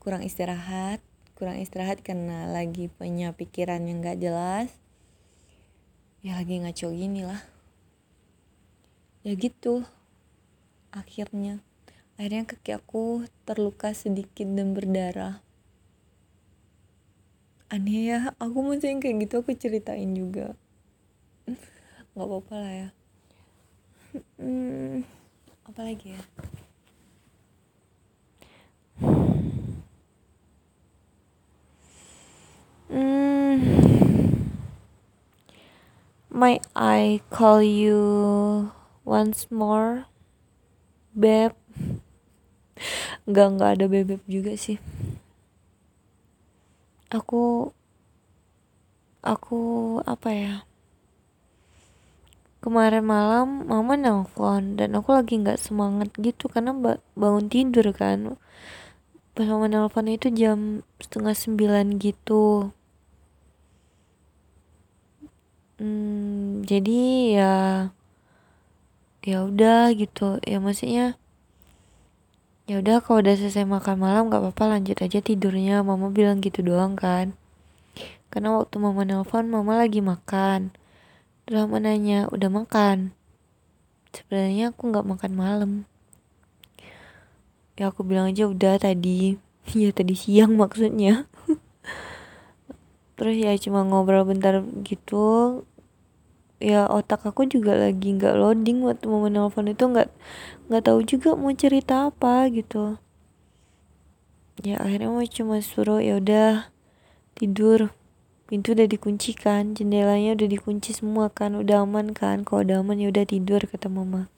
kurang 0.00 0.24
istirahat 0.24 1.04
kurang 1.34 1.58
istirahat 1.58 2.00
karena 2.06 2.46
lagi 2.46 2.86
punya 2.86 3.34
pikiran 3.34 3.82
yang 3.84 4.00
gak 4.00 4.22
jelas. 4.22 4.70
Ya 6.22 6.38
lagi 6.38 6.62
ngaco 6.62 6.88
gini 6.94 7.26
lah. 7.26 7.42
Ya 9.26 9.34
gitu. 9.34 9.82
Akhirnya 10.94 11.58
akhirnya 12.14 12.46
kaki 12.46 12.78
aku 12.78 13.26
terluka 13.42 13.90
sedikit 13.92 14.46
dan 14.46 14.72
berdarah. 14.72 15.42
Aneh 17.68 18.14
ya 18.14 18.30
aku 18.38 18.62
masih 18.62 19.02
kayak 19.02 19.26
gitu 19.26 19.42
aku 19.42 19.58
ceritain 19.58 20.14
juga. 20.14 20.54
Nggak 22.14 22.26
apa-apa 22.30 22.54
lah 22.56 22.72
ya. 22.72 22.88
Hmm, 24.38 25.02
apa 25.66 25.80
lagi 25.82 26.14
ya 26.14 26.22
Mm. 32.94 33.58
Might 36.30 36.62
I 36.78 37.26
call 37.26 37.58
you 37.58 38.70
once 39.02 39.50
more, 39.50 40.06
beb? 41.10 41.58
Gak 43.26 43.48
nggak 43.58 43.70
ada 43.74 43.90
bebek 43.90 44.22
juga 44.30 44.54
sih. 44.54 44.78
Aku, 47.10 47.74
aku 49.26 49.58
apa 50.06 50.30
ya? 50.30 50.54
Kemarin 52.62 53.02
malam 53.02 53.66
mama 53.66 53.98
nelpon 53.98 54.78
dan 54.78 54.94
aku 54.94 55.18
lagi 55.18 55.42
nggak 55.42 55.58
semangat 55.58 56.14
gitu 56.14 56.46
karena 56.46 56.70
bangun 57.18 57.50
tidur 57.50 57.90
kan. 57.90 58.38
Pas 59.34 59.50
mama 59.50 59.66
nelpon 59.66 60.06
itu 60.06 60.30
jam 60.30 60.86
setengah 61.02 61.34
sembilan 61.34 61.98
gitu 61.98 62.70
hmm, 65.84 66.64
jadi 66.64 67.00
ya 67.36 67.54
ya 69.20 69.44
udah 69.44 69.92
gitu. 69.92 70.40
Ya 70.48 70.56
maksudnya 70.64 71.20
ya 72.64 72.80
udah 72.80 73.04
kalau 73.04 73.20
udah 73.20 73.36
selesai 73.36 73.68
makan 73.68 74.00
malam 74.00 74.32
gak 74.32 74.40
apa-apa 74.40 74.80
lanjut 74.80 74.96
aja 75.04 75.20
tidurnya. 75.20 75.84
Mama 75.84 76.08
bilang 76.08 76.40
gitu 76.40 76.64
doang 76.64 76.96
kan. 76.96 77.36
Karena 78.32 78.56
waktu 78.56 78.80
mama 78.80 79.04
nelpon 79.04 79.52
mama 79.52 79.76
lagi 79.76 80.00
makan. 80.00 80.72
Terus 81.44 81.68
mama 81.68 81.76
nanya 81.84 82.26
udah 82.32 82.48
makan? 82.48 83.12
Sebenarnya 84.14 84.72
aku 84.72 84.90
nggak 84.90 85.06
makan 85.06 85.32
malam. 85.36 85.72
Ya 87.74 87.90
aku 87.90 88.06
bilang 88.06 88.30
aja 88.32 88.48
udah 88.48 88.80
tadi. 88.80 89.36
Ya 89.72 89.88
tadi 89.96 90.12
siang 90.12 90.60
maksudnya. 90.60 91.24
Terus 93.16 93.36
ya 93.40 93.56
cuma 93.56 93.80
ngobrol 93.86 94.28
bentar 94.28 94.60
gitu 94.84 95.64
ya 96.62 96.86
otak 96.86 97.26
aku 97.26 97.46
juga 97.50 97.74
lagi 97.74 98.14
nggak 98.14 98.34
loading 98.38 98.86
waktu 98.86 99.04
mau 99.10 99.26
menelpon 99.26 99.70
itu 99.70 99.84
nggak 99.90 100.08
nggak 100.70 100.82
tahu 100.86 101.00
juga 101.02 101.34
mau 101.34 101.52
cerita 101.52 102.08
apa 102.08 102.46
gitu. 102.50 102.98
Ya 104.62 104.78
akhirnya 104.78 105.10
mau 105.10 105.24
cuma 105.26 105.58
suruh 105.58 105.98
ya 105.98 106.18
udah 106.18 106.70
tidur. 107.34 107.90
Pintu 108.44 108.76
udah 108.76 108.86
dikunci 108.86 109.32
kan 109.32 109.72
jendelanya 109.72 110.36
udah 110.36 110.48
dikunci 110.48 110.92
semua 110.92 111.32
kan 111.32 111.56
udah 111.56 111.82
aman 111.82 112.12
kan? 112.12 112.44
Kalau 112.46 112.62
udah 112.62 112.84
aman 112.84 113.00
ya 113.00 113.08
udah 113.10 113.24
tidur 113.24 113.64
kata 113.64 113.90
mama. 113.90 114.30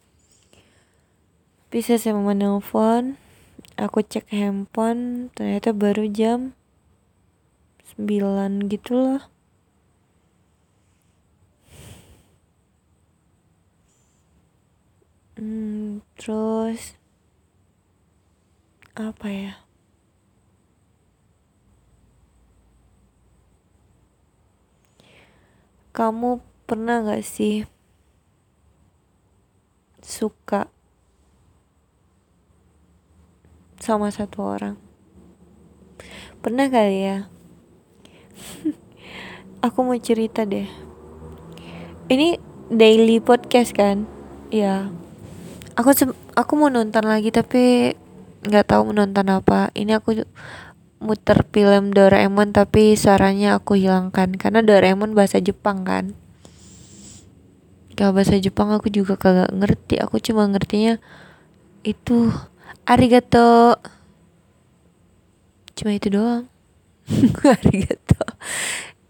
Bisa 1.68 1.98
saya 2.00 2.16
mama 2.16 2.33
nelfon 2.33 3.20
aku 3.76 4.00
cek 4.00 4.33
handphone 4.33 5.29
ternyata 5.37 5.76
baru 5.76 6.09
jam 6.09 6.57
9 7.96 8.72
gitu 8.72 8.96
lah 8.96 9.29
hmm, 15.37 16.01
terus 16.16 16.96
apa 18.96 19.29
ya? 19.29 19.55
Kamu 25.92 26.40
pernah 26.64 27.05
gak 27.05 27.25
sih 27.25 27.68
suka 30.01 30.68
sama 33.81 34.09
satu 34.09 34.40
orang? 34.40 34.77
Pernah 36.40 36.68
kali 36.72 36.99
ya? 37.05 37.18
Aku 39.66 39.85
mau 39.85 39.96
cerita 40.01 40.49
deh. 40.49 40.68
Ini 42.09 42.40
daily 42.72 43.20
podcast 43.20 43.72
kan? 43.77 44.05
Ya 44.53 44.92
aku 45.76 45.92
aku 46.32 46.52
mau 46.56 46.72
nonton 46.72 47.04
lagi 47.04 47.28
tapi 47.28 47.92
nggak 48.42 48.72
tahu 48.72 48.90
menonton 48.90 49.28
apa. 49.28 49.70
Ini 49.76 50.00
aku 50.00 50.24
muter 50.96 51.44
film 51.52 51.92
Doraemon 51.92 52.56
tapi 52.56 52.96
suaranya 52.96 53.60
aku 53.60 53.76
hilangkan. 53.76 54.34
Karena 54.40 54.64
Doraemon 54.64 55.12
bahasa 55.12 55.38
Jepang 55.38 55.84
kan? 55.84 56.16
Kalau 57.96 58.12
bahasa 58.12 58.36
Jepang 58.40 58.72
aku 58.72 58.88
juga 58.88 59.20
kagak 59.20 59.52
ngerti. 59.52 60.00
Aku 60.00 60.20
cuma 60.20 60.48
ngertinya 60.48 60.96
itu 61.84 62.32
arigato. 62.88 63.76
Cuma 65.76 65.92
itu 65.92 66.08
doang. 66.08 66.48
Arigato. 67.44 68.24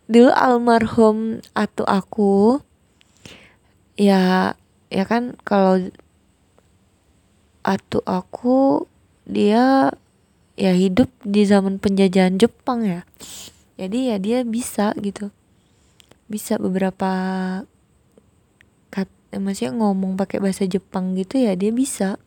Dulu 0.07 0.31
almarhum 0.31 1.43
atau 1.51 1.83
aku 1.83 2.63
ya 3.97 4.53
ya 4.93 5.05
kan 5.09 5.35
kalau 5.43 5.89
atu 7.67 7.99
aku 8.07 8.87
dia 9.27 9.91
ya 10.55 10.73
hidup 10.73 11.11
di 11.27 11.43
zaman 11.43 11.83
penjajahan 11.83 12.39
Jepang 12.39 12.87
ya 12.87 13.03
jadi 13.75 14.15
ya 14.15 14.17
dia 14.23 14.39
bisa 14.47 14.95
gitu 15.03 15.35
bisa 16.31 16.63
beberapa 16.63 17.11
kat 18.95 19.11
eh, 19.35 19.43
maksudnya 19.43 19.75
ngomong 19.75 20.15
pakai 20.15 20.39
bahasa 20.39 20.63
Jepang 20.65 21.19
gitu 21.19 21.43
ya 21.43 21.59
dia 21.59 21.75
bisa 21.75 22.23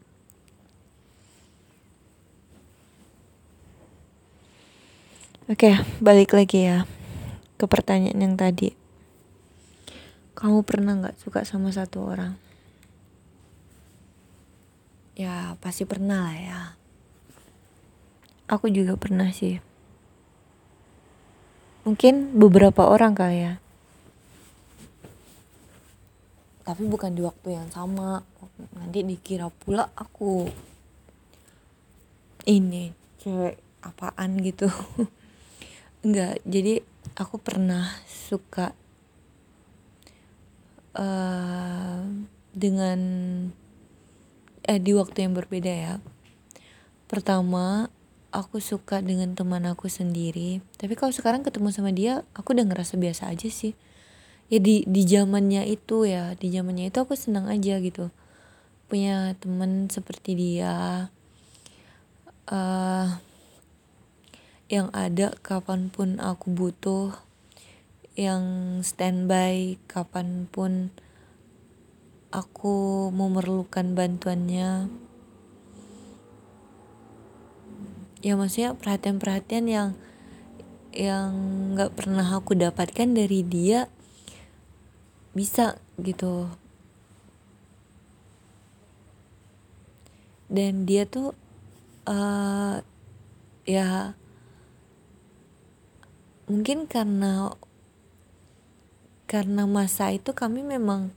Oke, 5.50 5.82
balik 5.98 6.38
lagi 6.38 6.70
ya 6.70 6.86
ke 7.58 7.66
pertanyaan 7.66 8.22
yang 8.22 8.38
tadi. 8.38 8.78
Kamu 10.38 10.62
pernah 10.62 10.94
nggak 10.94 11.18
suka 11.18 11.42
sama 11.42 11.74
satu 11.74 12.06
orang? 12.06 12.38
Ya, 15.20 15.60
pasti 15.60 15.84
pernah 15.84 16.32
lah 16.32 16.38
ya. 16.40 16.60
Aku 18.48 18.72
juga 18.72 18.96
pernah 18.96 19.28
sih. 19.36 19.60
Mungkin 21.84 22.40
beberapa 22.40 22.88
orang 22.88 23.20
kali 23.20 23.44
ya. 23.44 23.60
Tapi 26.64 26.88
bukan 26.88 27.12
di 27.12 27.20
waktu 27.20 27.60
yang 27.60 27.68
sama. 27.68 28.24
Nanti 28.80 29.04
dikira 29.04 29.52
pula 29.52 29.92
aku 29.92 30.48
ini 32.48 32.96
cewek 33.20 33.60
apaan 33.84 34.40
gitu. 34.40 34.72
Enggak, 36.08 36.40
jadi 36.48 36.80
aku 37.20 37.44
pernah 37.44 37.92
suka 38.08 38.72
uh, 40.96 42.08
dengan 42.56 43.00
eh 44.70 44.78
di 44.78 44.94
waktu 44.94 45.26
yang 45.26 45.34
berbeda 45.34 45.74
ya. 45.74 45.94
Pertama, 47.10 47.90
aku 48.30 48.62
suka 48.62 49.02
dengan 49.02 49.34
teman 49.34 49.66
aku 49.66 49.90
sendiri. 49.90 50.62
Tapi 50.78 50.94
kalau 50.94 51.10
sekarang 51.10 51.42
ketemu 51.42 51.74
sama 51.74 51.90
dia 51.90 52.22
aku 52.38 52.54
udah 52.54 52.70
ngerasa 52.70 53.02
biasa 53.02 53.34
aja 53.34 53.50
sih. 53.50 53.74
Ya 54.54 54.62
di 54.62 54.86
di 54.86 55.02
zamannya 55.06 55.66
itu 55.66 56.06
ya 56.06 56.38
di 56.38 56.54
zamannya 56.54 56.94
itu 56.94 56.98
aku 57.02 57.18
senang 57.18 57.50
aja 57.50 57.82
gitu. 57.82 58.14
Punya 58.86 59.34
teman 59.42 59.90
seperti 59.90 60.38
dia 60.38 61.10
uh, 62.50 63.08
yang 64.70 64.94
ada 64.94 65.34
kapan 65.42 65.90
pun 65.90 66.22
aku 66.22 66.54
butuh 66.54 67.18
yang 68.14 68.78
standby 68.86 69.82
kapan 69.90 70.46
pun 70.50 70.94
aku 72.30 73.10
memerlukan 73.10 73.98
bantuannya. 73.98 74.90
Ya 78.20 78.34
maksudnya 78.36 78.76
perhatian-perhatian 78.76 79.66
yang 79.70 79.90
yang 80.90 81.32
nggak 81.78 81.96
pernah 81.96 82.26
aku 82.26 82.58
dapatkan 82.58 83.14
dari 83.14 83.42
dia 83.46 83.90
bisa 85.34 85.78
gitu. 86.02 86.50
Dan 90.50 90.90
dia 90.90 91.06
tuh 91.06 91.38
uh, 92.10 92.82
ya 93.70 94.18
mungkin 96.50 96.90
karena 96.90 97.54
karena 99.30 99.70
masa 99.70 100.10
itu 100.10 100.34
kami 100.34 100.66
memang 100.66 101.14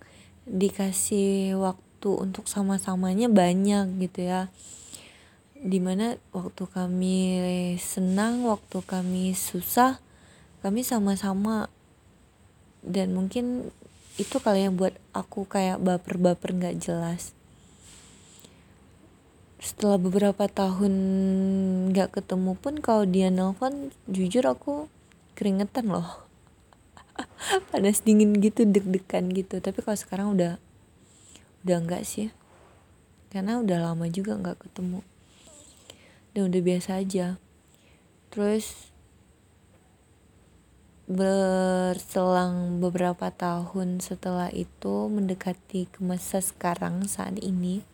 dikasih 0.47 1.55
waktu 1.59 2.11
untuk 2.11 2.51
sama-samanya 2.51 3.31
banyak 3.31 3.99
gitu 4.03 4.27
ya. 4.27 4.51
Di 5.63 5.79
mana 5.79 6.19
waktu 6.35 6.67
kami 6.67 7.17
senang 7.79 8.43
waktu 8.47 8.83
kami 8.83 9.35
susah 9.35 10.03
kami 10.63 10.83
sama-sama. 10.83 11.71
Dan 12.83 13.15
mungkin 13.15 13.71
itu 14.19 14.43
kali 14.43 14.67
yang 14.67 14.75
buat 14.75 14.99
aku 15.15 15.47
kayak 15.47 15.79
baper-baper 15.79 16.55
nggak 16.55 16.83
jelas. 16.83 17.31
Setelah 19.63 20.03
beberapa 20.03 20.51
tahun 20.51 20.95
nggak 21.95 22.19
ketemu 22.19 22.59
pun 22.59 22.83
kalau 22.83 23.07
dia 23.07 23.31
nelpon 23.31 23.95
jujur 24.11 24.43
aku 24.43 24.91
keringetan 25.39 25.87
loh 25.87 26.22
panas 27.71 28.01
dingin 28.05 28.37
gitu 28.39 28.65
deg-degan 28.65 29.33
gitu. 29.33 29.59
Tapi 29.59 29.79
kalau 29.83 29.99
sekarang 29.99 30.29
udah 30.35 30.59
udah 31.63 31.77
enggak 31.79 32.03
sih. 32.05 32.35
Karena 33.33 33.61
udah 33.61 33.79
lama 33.81 34.07
juga 34.13 34.37
nggak 34.37 34.69
ketemu. 34.69 35.01
Dan 36.33 36.49
udah 36.49 36.61
biasa 36.61 36.91
aja. 37.01 37.41
Terus 38.33 38.93
berselang 41.13 42.81
beberapa 42.81 43.29
tahun 43.29 44.01
setelah 44.01 44.49
itu 44.55 45.13
mendekati 45.13 45.91
ke 45.91 46.01
masa 46.01 46.41
sekarang 46.41 47.05
saat 47.05 47.37
ini 47.43 47.85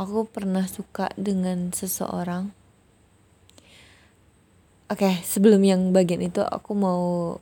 aku 0.00 0.24
pernah 0.24 0.64
suka 0.64 1.12
dengan 1.20 1.68
seseorang. 1.76 2.56
Oke 4.88 5.06
okay, 5.06 5.14
sebelum 5.20 5.60
yang 5.60 5.92
bagian 5.92 6.24
itu 6.24 6.40
aku 6.40 6.72
mau 6.72 7.36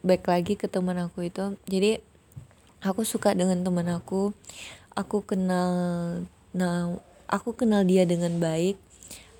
back 0.00 0.28
lagi 0.28 0.56
ke 0.56 0.66
teman 0.66 0.96
aku 0.96 1.28
itu. 1.28 1.56
Jadi 1.68 2.00
aku 2.80 3.04
suka 3.04 3.36
dengan 3.36 3.60
teman 3.60 3.88
aku. 3.92 4.32
Aku 4.96 5.22
kenal 5.24 5.70
nah 6.50 6.98
aku 7.30 7.54
kenal 7.54 7.84
dia 7.84 8.08
dengan 8.08 8.40
baik. 8.40 8.80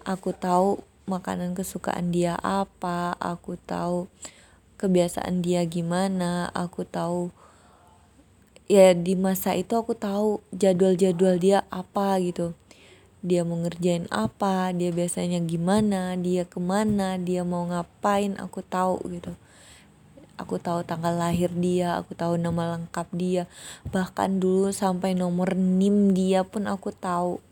Aku 0.04 0.32
tahu 0.32 0.84
makanan 1.08 1.56
kesukaan 1.58 2.14
dia 2.14 2.38
apa 2.38 3.18
aku 3.18 3.58
tahu 3.58 4.06
kebiasaan 4.78 5.42
dia 5.42 5.66
gimana 5.66 6.48
aku 6.54 6.86
tahu 6.86 7.34
ya 8.70 8.94
di 8.94 9.18
masa 9.18 9.58
itu 9.58 9.74
aku 9.74 9.98
tahu 9.98 10.38
jadwal-jadwal 10.54 11.36
dia 11.40 11.66
apa 11.68 12.20
gitu. 12.22 12.54
Dia 13.20 13.44
mau 13.44 13.60
ngerjain 13.60 14.08
apa 14.08 14.72
dia 14.72 14.88
biasanya 14.88 15.44
gimana 15.44 16.16
dia 16.16 16.48
ke 16.48 16.56
mana 16.56 17.20
dia 17.20 17.44
mau 17.44 17.68
ngapain 17.68 18.36
aku 18.40 18.64
tahu 18.64 18.96
gitu 19.12 19.36
aku 20.40 20.56
tahu 20.56 20.80
tanggal 20.80 21.12
lahir 21.12 21.52
dia 21.52 22.00
aku 22.00 22.16
tahu 22.16 22.40
nama 22.40 22.80
lengkap 22.80 23.08
dia. 23.12 23.44
Bahkan 23.92 24.40
dulu 24.40 24.72
sampai 24.72 25.12
nomor 25.12 25.52
NIM 25.52 26.16
dia 26.16 26.40
pun 26.42 26.64
aku 26.64 26.90
tahu. 26.96 27.44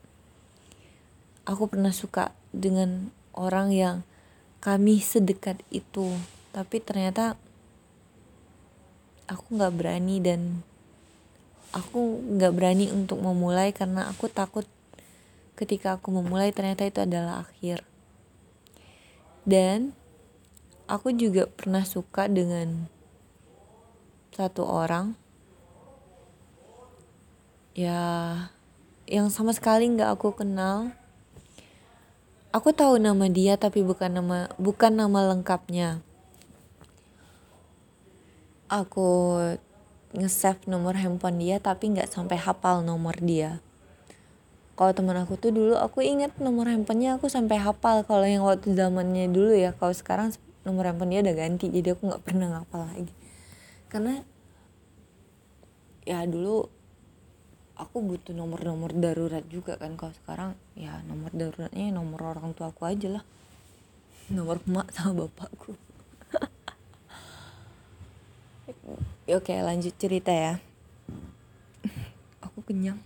Aku 1.45 1.69
pernah 1.69 1.93
suka 1.93 2.33
dengan 2.57 3.13
orang 3.37 3.69
yang 3.77 3.97
kami 4.65 5.05
sedekat 5.05 5.61
itu. 5.69 6.09
Tapi 6.57 6.81
ternyata 6.81 7.37
aku 9.29 9.61
nggak 9.61 9.75
berani 9.77 10.17
dan 10.25 10.65
aku 11.77 12.25
nggak 12.25 12.53
berani 12.57 12.89
untuk 12.89 13.21
memulai 13.21 13.77
karena 13.77 14.09
aku 14.09 14.33
takut 14.33 14.65
ketika 15.55 16.01
aku 16.01 16.09
memulai 16.15 16.49
ternyata 16.55 16.89
itu 16.89 17.05
adalah 17.05 17.45
akhir. 17.45 17.85
Dan 19.45 19.97
aku 20.89 21.13
juga 21.13 21.45
pernah 21.47 21.85
suka 21.85 22.27
dengan 22.27 22.89
satu 24.33 24.65
orang. 24.65 25.13
Ya 27.77 28.01
yang 29.05 29.29
sama 29.29 29.53
sekali 29.53 29.87
nggak 29.93 30.17
aku 30.17 30.35
kenal. 30.35 30.91
Aku 32.49 32.73
tahu 32.73 32.97
nama 32.97 33.29
dia 33.29 33.61
tapi 33.61 33.85
bukan 33.85 34.09
nama 34.09 34.49
bukan 34.57 34.97
nama 34.97 35.37
lengkapnya. 35.37 36.01
Aku 38.73 39.37
nge-save 40.17 40.65
nomor 40.65 40.97
handphone 40.97 41.37
dia 41.37 41.61
tapi 41.61 41.93
nggak 41.93 42.09
sampai 42.09 42.41
hafal 42.41 42.81
nomor 42.81 43.15
dia. 43.21 43.61
Kalau 44.79 44.95
teman 44.97 45.19
aku 45.21 45.37
tuh 45.37 45.53
dulu 45.53 45.77
aku 45.77 46.01
inget 46.01 46.33
nomor 46.41 46.71
handphonenya 46.73 47.21
aku 47.21 47.29
sampai 47.29 47.61
hafal. 47.61 48.07
Kalau 48.09 48.25
yang 48.25 48.49
waktu 48.49 48.73
zamannya 48.73 49.29
dulu 49.29 49.53
ya 49.53 49.77
kalau 49.77 49.93
sekarang 49.93 50.33
nomor 50.69 50.93
handphone 50.93 51.17
dia 51.17 51.25
udah 51.25 51.33
ganti 51.33 51.73
jadi 51.73 51.97
aku 51.97 52.13
nggak 52.13 52.29
pernah 52.29 52.53
ngapal 52.53 52.85
lagi. 52.85 53.17
Karena 53.89 54.21
ya 56.05 56.29
dulu 56.29 56.69
aku 57.81 57.97
butuh 58.05 58.37
nomor-nomor 58.37 58.93
darurat 58.93 59.41
juga 59.49 59.81
kan. 59.81 59.97
Kalau 59.97 60.13
sekarang 60.13 60.53
ya 60.77 61.01
nomor 61.09 61.33
daruratnya 61.33 61.89
nomor 61.89 62.37
orang 62.37 62.53
tua 62.53 62.69
aku 62.69 62.85
aja 62.85 63.09
lah. 63.09 63.25
Nomor 64.29 64.61
emak 64.69 64.93
sama 64.93 65.25
bapakku. 65.25 65.73
Oke 69.41 69.57
lanjut 69.57 69.97
cerita 69.97 70.29
ya. 70.29 70.61
Aku 72.45 72.61
kenyang. 72.61 73.01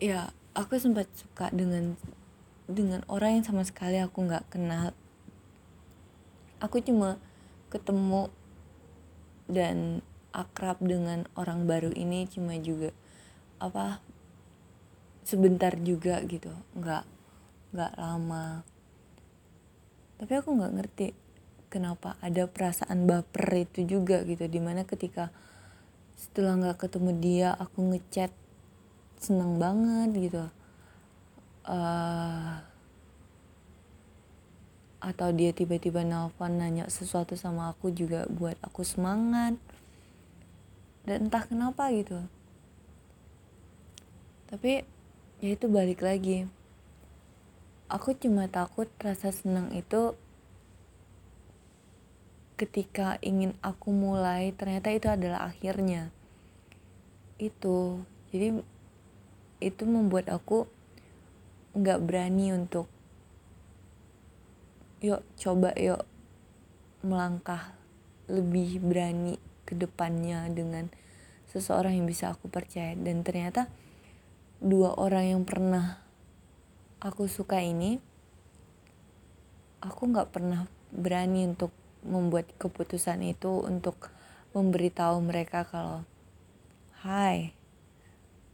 Ya 0.00 0.32
aku 0.56 0.80
sempat 0.80 1.12
suka 1.12 1.52
dengan 1.52 2.00
dengan 2.70 3.02
orang 3.10 3.40
yang 3.40 3.44
sama 3.46 3.66
sekali 3.66 3.98
aku 3.98 4.26
nggak 4.26 4.46
kenal. 4.48 4.94
Aku 6.62 6.78
cuma 6.80 7.18
ketemu 7.70 8.30
dan 9.50 10.04
akrab 10.30 10.78
dengan 10.78 11.26
orang 11.34 11.66
baru 11.66 11.90
ini 11.90 12.30
cuma 12.30 12.54
juga 12.62 12.94
apa 13.58 13.98
sebentar 15.26 15.74
juga 15.80 16.22
gitu. 16.24 16.54
Nggak 16.78 17.04
nggak 17.74 17.92
lama. 17.98 18.62
Tapi 20.20 20.32
aku 20.36 20.54
nggak 20.54 20.74
ngerti 20.78 21.06
kenapa 21.72 22.14
ada 22.22 22.46
perasaan 22.46 23.10
baper 23.10 23.66
itu 23.66 23.86
juga 23.88 24.22
gitu. 24.22 24.46
Di 24.46 24.60
mana 24.62 24.86
ketika 24.86 25.34
setelah 26.14 26.54
nggak 26.60 26.86
ketemu 26.86 27.10
dia 27.18 27.48
aku 27.56 27.90
ngechat 27.90 28.30
seneng 29.16 29.56
banget 29.56 30.12
gitu 30.16 30.44
uh, 31.66 32.62
atau 35.00 35.28
dia 35.32 35.50
tiba-tiba 35.56 36.04
nelpon 36.04 36.60
nanya 36.60 36.84
sesuatu 36.92 37.32
sama 37.32 37.72
aku 37.72 37.88
juga 37.88 38.28
buat 38.28 38.60
aku 38.60 38.84
semangat. 38.84 39.56
Dan 41.08 41.32
entah 41.32 41.48
kenapa 41.48 41.88
gitu. 41.90 42.20
Tapi 44.52 44.84
ya 45.40 45.50
itu 45.56 45.66
balik 45.72 46.04
lagi. 46.04 46.44
Aku 47.88 48.12
cuma 48.14 48.46
takut 48.46 48.86
rasa 49.00 49.32
senang 49.32 49.72
itu 49.74 50.14
ketika 52.60 53.16
ingin 53.24 53.56
aku 53.64 53.88
mulai 53.88 54.52
ternyata 54.52 54.92
itu 54.92 55.08
adalah 55.08 55.48
akhirnya. 55.48 56.12
Itu. 57.40 58.04
Jadi 58.30 58.60
itu 59.64 59.82
membuat 59.88 60.28
aku 60.28 60.68
nggak 61.74 62.02
berani 62.02 62.54
untuk 62.54 62.90
yuk 65.00 65.24
coba 65.40 65.72
yuk. 65.76 66.04
Melangkah 67.00 67.72
lebih 68.28 68.84
berani 68.84 69.40
ke 69.64 69.72
depannya 69.72 70.44
dengan 70.52 70.92
seseorang 71.48 71.96
yang 71.96 72.06
bisa 72.06 72.36
aku 72.36 72.52
percaya. 72.52 72.92
Dan 72.92 73.24
ternyata 73.24 73.72
dua 74.60 74.94
orang 75.00 75.32
yang 75.32 75.42
pernah 75.48 75.96
aku 77.00 77.24
suka 77.24 77.64
ini 77.64 77.96
aku 79.80 80.12
nggak 80.12 80.28
pernah 80.28 80.68
berani 80.92 81.48
untuk 81.48 81.72
membuat 82.04 82.52
keputusan 82.60 83.24
itu 83.24 83.64
untuk 83.64 84.12
memberitahu 84.52 85.24
mereka 85.24 85.64
kalau 85.64 86.04
hi 87.00 87.56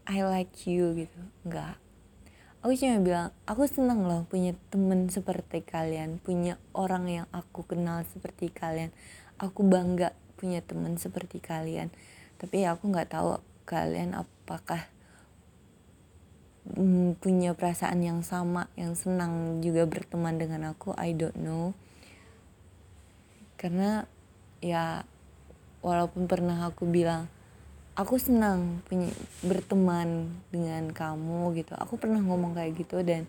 I 0.06 0.18
like 0.22 0.54
you 0.70 0.94
gitu. 0.94 1.20
Nggak 1.42 1.85
aku 2.66 2.74
cuma 2.82 2.98
bilang 2.98 3.30
aku 3.46 3.70
senang 3.70 4.10
loh 4.10 4.26
punya 4.26 4.50
temen 4.74 5.06
seperti 5.06 5.62
kalian 5.62 6.18
punya 6.18 6.58
orang 6.74 7.06
yang 7.06 7.26
aku 7.30 7.62
kenal 7.62 8.02
seperti 8.10 8.50
kalian. 8.50 8.90
Aku 9.38 9.62
bangga 9.62 10.10
punya 10.34 10.66
teman 10.66 10.98
seperti 10.98 11.38
kalian. 11.38 11.94
Tapi 12.42 12.66
aku 12.66 12.90
nggak 12.90 13.14
tahu 13.14 13.38
kalian 13.70 14.18
apakah 14.18 14.82
mm, 16.74 17.22
punya 17.22 17.54
perasaan 17.54 18.02
yang 18.02 18.26
sama 18.26 18.66
yang 18.74 18.98
senang 18.98 19.62
juga 19.62 19.86
berteman 19.86 20.34
dengan 20.34 20.74
aku 20.74 20.90
I 20.98 21.14
don't 21.14 21.38
know. 21.38 21.70
Karena 23.54 24.10
ya 24.58 25.06
walaupun 25.86 26.26
pernah 26.26 26.66
aku 26.66 26.82
bilang 26.90 27.30
aku 27.96 28.20
senang 28.20 28.84
punya 28.84 29.08
berteman 29.40 30.28
dengan 30.52 30.92
kamu 30.92 31.56
gitu. 31.56 31.72
Aku 31.80 31.96
pernah 31.96 32.20
ngomong 32.20 32.52
kayak 32.52 32.76
gitu 32.76 33.00
dan 33.00 33.24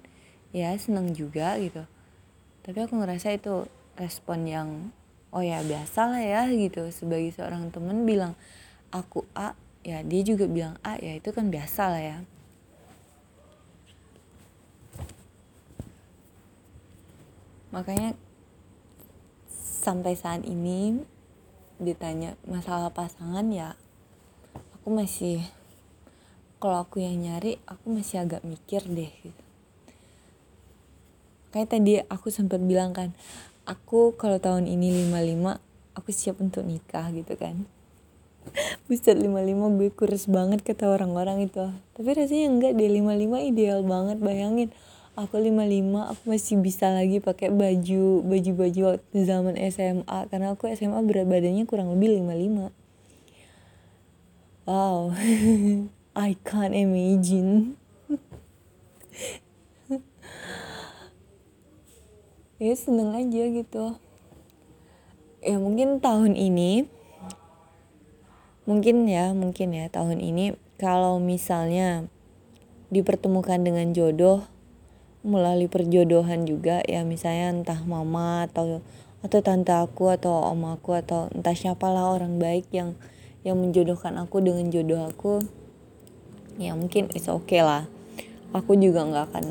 ya 0.52 0.76
senang 0.76 1.16
juga 1.16 1.56
gitu. 1.56 1.88
Tapi 2.68 2.84
aku 2.84 3.00
ngerasa 3.00 3.32
itu 3.32 3.64
respon 3.96 4.44
yang 4.44 4.70
oh 5.32 5.40
ya 5.40 5.64
biasa 5.64 6.12
lah 6.12 6.20
ya 6.20 6.42
gitu. 6.52 6.84
Sebagai 6.92 7.32
seorang 7.32 7.72
temen 7.72 8.04
bilang 8.04 8.36
aku 8.92 9.24
A 9.32 9.56
ya 9.88 10.04
dia 10.04 10.22
juga 10.28 10.52
bilang 10.52 10.76
A 10.84 11.00
ya 11.00 11.16
itu 11.16 11.32
kan 11.32 11.48
biasa 11.48 11.84
lah 11.88 12.04
ya. 12.04 12.20
Makanya 17.72 18.20
sampai 19.48 20.20
saat 20.20 20.44
ini 20.44 21.00
ditanya 21.80 22.36
masalah 22.44 22.92
pasangan 22.92 23.48
ya 23.48 23.80
aku 24.88 25.04
masih 25.04 25.44
kalau 26.64 26.80
aku 26.88 27.04
yang 27.04 27.20
nyari 27.20 27.60
aku 27.68 27.92
masih 27.92 28.24
agak 28.24 28.40
mikir 28.48 28.80
deh 28.88 29.12
gitu. 29.20 29.44
Kayak 31.52 31.76
tadi 31.76 32.00
aku 32.08 32.32
sempat 32.32 32.64
bilang 32.64 32.96
kan 32.96 33.12
aku 33.68 34.16
kalau 34.16 34.40
tahun 34.40 34.64
ini 34.64 35.12
55 35.12 35.60
aku 35.92 36.10
siap 36.16 36.40
untuk 36.40 36.64
nikah 36.64 37.12
gitu 37.12 37.36
kan. 37.36 37.68
Buset 38.88 39.20
55 39.20 39.76
gue 39.76 39.92
kurus 39.92 40.24
banget 40.32 40.64
kata 40.64 40.88
orang-orang 40.88 41.52
itu. 41.52 41.68
Tapi 41.92 42.08
rasanya 42.08 42.48
enggak 42.48 42.80
deh 42.80 42.88
55 42.88 43.44
ideal 43.44 43.84
banget 43.84 44.24
bayangin. 44.24 44.72
Aku 45.20 45.36
55 45.36 46.16
aku 46.16 46.24
masih 46.32 46.64
bisa 46.64 46.96
lagi 46.96 47.18
pakai 47.20 47.50
baju 47.50 48.22
Baju-baju 48.22 49.02
zaman 49.18 49.58
SMA 49.74 50.30
Karena 50.30 50.54
aku 50.54 50.70
SMA 50.78 51.02
berat 51.10 51.26
badannya 51.26 51.66
kurang 51.66 51.90
lebih 51.90 52.22
55 52.22 52.87
Wow. 54.68 55.16
I 56.28 56.36
can't 56.44 56.76
imagine. 56.76 57.80
Ya 62.58 62.74
seneng 62.74 63.14
aja 63.14 63.54
gitu. 63.54 64.02
Ya 65.46 65.62
mungkin 65.62 66.02
tahun 66.02 66.34
ini 66.34 66.90
mungkin 68.66 69.06
ya 69.06 69.32
mungkin 69.38 69.78
ya 69.78 69.88
tahun 69.94 70.18
ini 70.18 70.58
kalau 70.82 71.22
misalnya 71.22 72.10
dipertemukan 72.90 73.62
dengan 73.62 73.94
jodoh 73.94 74.50
melalui 75.22 75.70
perjodohan 75.70 76.50
juga 76.50 76.82
ya 76.90 77.06
misalnya 77.06 77.62
entah 77.62 77.86
mama 77.86 78.50
atau 78.50 78.82
atau 79.22 79.40
tante 79.46 79.78
aku 79.78 80.10
atau 80.10 80.50
om 80.50 80.66
aku 80.74 80.98
atau 80.98 81.30
entah 81.38 81.54
siapalah 81.54 82.10
orang 82.10 82.42
baik 82.42 82.66
yang 82.74 82.98
yang 83.48 83.64
menjodohkan 83.64 84.20
aku 84.20 84.44
dengan 84.44 84.68
jodoh 84.68 85.08
aku 85.08 85.40
ya 86.60 86.76
mungkin 86.76 87.08
it's 87.16 87.32
okay 87.32 87.64
lah. 87.64 87.88
Aku 88.52 88.76
juga 88.76 89.08
nggak 89.08 89.26
akan 89.32 89.46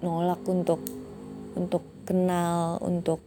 nolak 0.00 0.40
untuk 0.48 0.80
untuk 1.52 1.84
kenal 2.08 2.80
untuk 2.80 3.20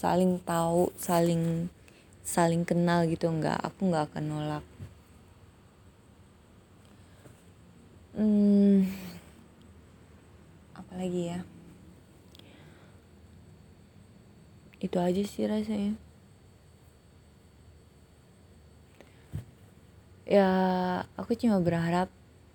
saling 0.00 0.40
tahu 0.40 0.88
saling 0.96 1.68
saling 2.24 2.64
kenal 2.64 3.04
gitu 3.04 3.28
nggak. 3.28 3.60
Aku 3.60 3.92
nggak 3.92 4.08
akan 4.08 4.24
nolak. 4.24 4.64
Hmm, 8.16 8.88
apalagi 10.72 11.36
ya? 11.36 11.40
Itu 14.80 14.96
aja 14.96 15.20
sih 15.20 15.44
rasanya 15.44 16.09
ya 20.30 20.48
aku 21.18 21.34
cuma 21.34 21.58
berharap 21.58 22.06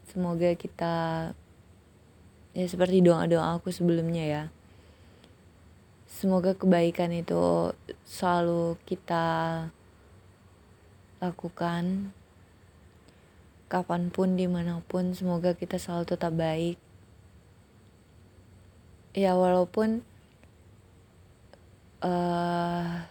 semoga 0.07 0.55
kita 0.55 0.95
ya 2.55 2.65
seperti 2.71 3.03
doa-doa 3.03 3.59
aku 3.59 3.67
sebelumnya 3.75 4.23
ya 4.23 4.43
semoga 6.07 6.55
kebaikan 6.55 7.11
itu 7.11 7.75
selalu 8.07 8.79
kita 8.87 9.67
lakukan 11.19 12.15
kapan 13.67 14.13
pun 14.13 14.39
di 14.39 14.47
mana 14.47 14.79
pun 14.85 15.11
semoga 15.11 15.57
kita 15.57 15.75
selalu 15.75 16.05
tetap 16.07 16.33
baik. 16.37 16.77
Ya 19.11 19.35
walaupun 19.35 20.03
uh, 22.03 23.03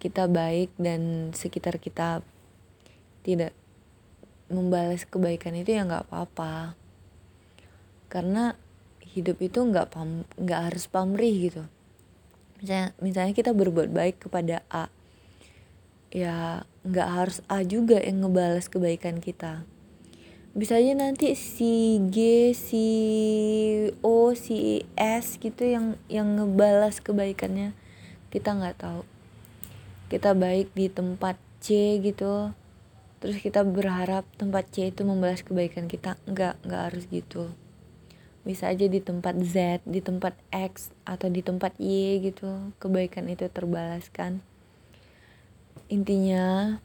kita 0.00 0.28
baik 0.28 0.76
dan 0.76 1.32
sekitar 1.32 1.80
kita 1.80 2.20
tidak 3.24 3.56
membalas 4.52 5.08
kebaikan 5.08 5.56
itu 5.56 5.72
ya 5.72 5.88
nggak 5.88 6.06
apa-apa. 6.06 6.76
Karena 8.12 8.54
hidup 9.00 9.40
itu 9.40 9.64
nggak 9.64 9.90
pam 9.90 10.28
nggak 10.36 10.60
harus 10.70 10.84
pamrih 10.86 11.50
gitu. 11.50 11.64
Misalnya 12.60 12.92
misalnya 13.00 13.34
kita 13.34 13.50
berbuat 13.56 13.90
baik 13.90 14.28
kepada 14.28 14.62
A 14.68 14.92
ya 16.14 16.62
nggak 16.86 17.08
harus 17.10 17.38
A 17.50 17.66
juga 17.66 17.98
yang 17.98 18.22
ngebalas 18.22 18.70
kebaikan 18.70 19.18
kita. 19.18 19.66
Bisa 20.54 20.78
aja 20.78 20.94
nanti 20.94 21.34
si 21.34 21.98
G 22.14 22.50
si 22.54 22.86
O 24.06 24.30
si 24.38 24.86
S 24.94 25.42
gitu 25.42 25.66
yang 25.66 25.98
yang 26.06 26.38
ngebalas 26.38 27.02
kebaikannya. 27.02 27.74
Kita 28.30 28.54
nggak 28.54 28.78
tahu. 28.78 29.02
Kita 30.06 30.30
baik 30.38 30.70
di 30.78 30.86
tempat 30.86 31.34
C 31.58 31.98
gitu 31.98 32.54
terus 33.24 33.40
kita 33.40 33.64
berharap 33.64 34.28
tempat 34.36 34.68
C 34.68 34.92
itu 34.92 35.00
membalas 35.00 35.40
kebaikan 35.40 35.88
kita. 35.88 36.20
Nggak 36.28 36.60
nggak 36.60 36.82
harus 36.92 37.08
gitu. 37.08 37.56
Bisa 38.44 38.68
aja 38.68 38.84
di 38.84 39.00
tempat 39.00 39.32
Z 39.40 39.80
di 39.88 40.04
tempat 40.04 40.36
X 40.52 40.92
atau 41.08 41.32
di 41.32 41.40
tempat 41.40 41.72
Y 41.80 42.20
gitu. 42.20 42.68
Kebaikan 42.76 43.32
itu 43.32 43.48
terbalaskan. 43.48 44.44
Intinya 45.88 46.76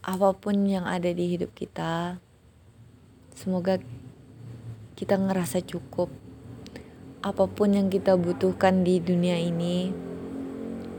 apa 0.00 0.32
pun 0.32 0.64
yang 0.64 0.88
ada 0.88 1.12
di 1.12 1.36
hidup 1.36 1.52
kita 1.52 2.16
semoga 3.36 3.84
kita 4.96 5.20
ngerasa 5.20 5.60
cukup. 5.60 6.08
Apa 7.20 7.52
pun 7.52 7.76
yang 7.76 7.92
kita 7.92 8.16
butuhkan 8.16 8.80
di 8.80 8.96
dunia 8.96 9.36
ini 9.36 9.92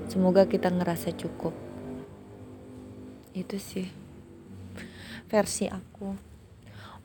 semoga 0.05 0.45
kita 0.45 0.69
ngerasa 0.69 1.09
cukup 1.17 1.64
itu 3.35 3.59
sih. 3.59 3.87
Versi 5.27 5.67
aku. 5.67 6.15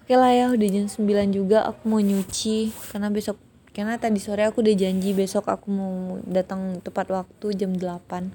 Oke 0.01 0.15
lah 0.15 0.31
ya 0.31 0.47
udah 0.55 0.69
jam 0.71 0.87
9 0.87 1.35
juga 1.35 1.67
aku 1.67 1.83
mau 1.91 1.99
nyuci. 1.99 2.71
Karena 2.95 3.11
besok 3.11 3.37
karena 3.71 3.99
tadi 3.99 4.19
sore 4.19 4.47
aku 4.47 4.63
udah 4.67 4.75
janji 4.75 5.15
besok 5.15 5.47
aku 5.47 5.71
mau 5.71 6.19
datang 6.27 6.83
tepat 6.83 7.07
waktu 7.15 7.55
jam 7.55 7.71
8 7.79 8.35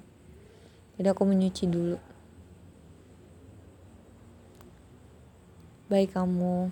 jadi 0.96 1.12
aku 1.12 1.28
mau 1.28 1.36
nyuci 1.36 1.68
dulu. 1.68 2.00
Baik 5.92 6.16
kamu 6.16 6.72